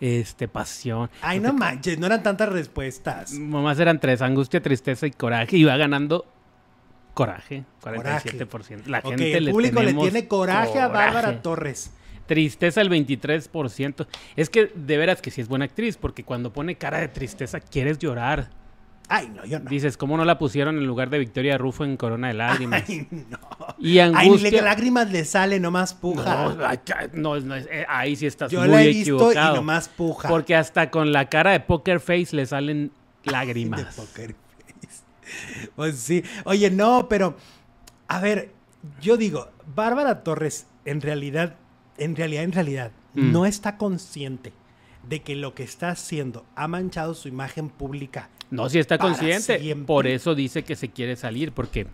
[0.00, 1.10] Este, pasión.
[1.22, 3.32] Ay, no manches, no eran tantas respuestas.
[3.32, 5.56] Nomás eran tres, angustia, tristeza y coraje.
[5.56, 6.24] Y va ganando
[7.14, 8.86] coraje, 47%.
[8.86, 11.42] La Ok, gente el le público le tiene coraje, a Bárbara coraje.
[11.42, 11.90] Torres.
[12.26, 14.06] Tristeza el 23%.
[14.36, 17.58] Es que de veras que sí es buena actriz, porque cuando pone cara de tristeza
[17.58, 18.50] quieres llorar.
[19.10, 19.70] Ay, no, yo no.
[19.70, 22.84] Dices, ¿cómo no la pusieron en lugar de Victoria Rufo en Corona de Lágrimas?
[22.88, 23.38] Ay, no.
[23.78, 24.62] Y Ay, ni le- angustia.
[24.62, 26.54] lágrimas le sale, nomás puja.
[26.54, 26.78] No, ay,
[27.14, 29.54] no, no, eh, ahí sí estás yo muy la he visto equivocado.
[29.54, 30.28] y nomás puja.
[30.28, 32.92] Porque hasta con la cara de poker face le salen
[33.24, 33.94] De lágrimas.
[33.96, 35.02] poker face.
[35.76, 36.22] Pues sí.
[36.44, 37.36] Oye, no, pero.
[38.08, 38.50] A ver,
[39.00, 41.56] yo digo, Bárbara Torres, en realidad,
[41.98, 43.32] en realidad, en realidad, Mm.
[43.32, 44.52] no está consciente
[45.08, 48.28] de que lo que está haciendo ha manchado su imagen pública.
[48.50, 49.58] No, sí está consciente.
[49.58, 49.86] siempre.
[49.86, 51.86] Por eso dice que se quiere salir, porque.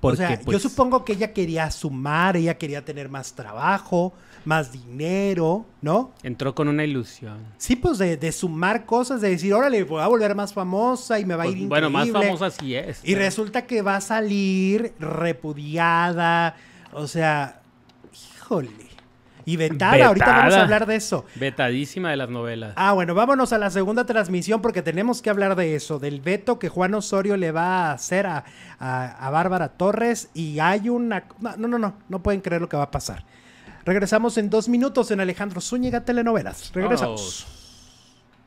[0.00, 4.12] Porque, o sea, pues, yo supongo que ella quería sumar, ella quería tener más trabajo,
[4.44, 6.12] más dinero, ¿no?
[6.22, 7.38] entró con una ilusión.
[7.56, 11.24] Sí, pues de, de sumar cosas, de decir, órale, voy a volver más famosa y
[11.24, 12.36] me va a Pues, ir bueno, más increíble".
[12.36, 13.00] famosa sí es.
[13.02, 16.56] Y pero- resulta que va a salir repudiada,
[16.92, 17.62] o sea,
[18.36, 18.68] híjole.
[19.46, 21.24] Y vetada, ahorita vamos a hablar de eso.
[21.34, 22.72] Vetadísima de las novelas.
[22.76, 26.58] Ah, bueno, vámonos a la segunda transmisión porque tenemos que hablar de eso, del veto
[26.58, 28.44] que Juan Osorio le va a hacer a,
[28.78, 31.24] a- a Bárbara Torres y hay una...
[31.40, 33.24] No, no, no, no, no pueden creer lo que va a pasar.
[33.84, 36.72] Regresamos en dos minutos en Alejandro Zúñiga Telenovelas.
[36.72, 37.46] Regresamos.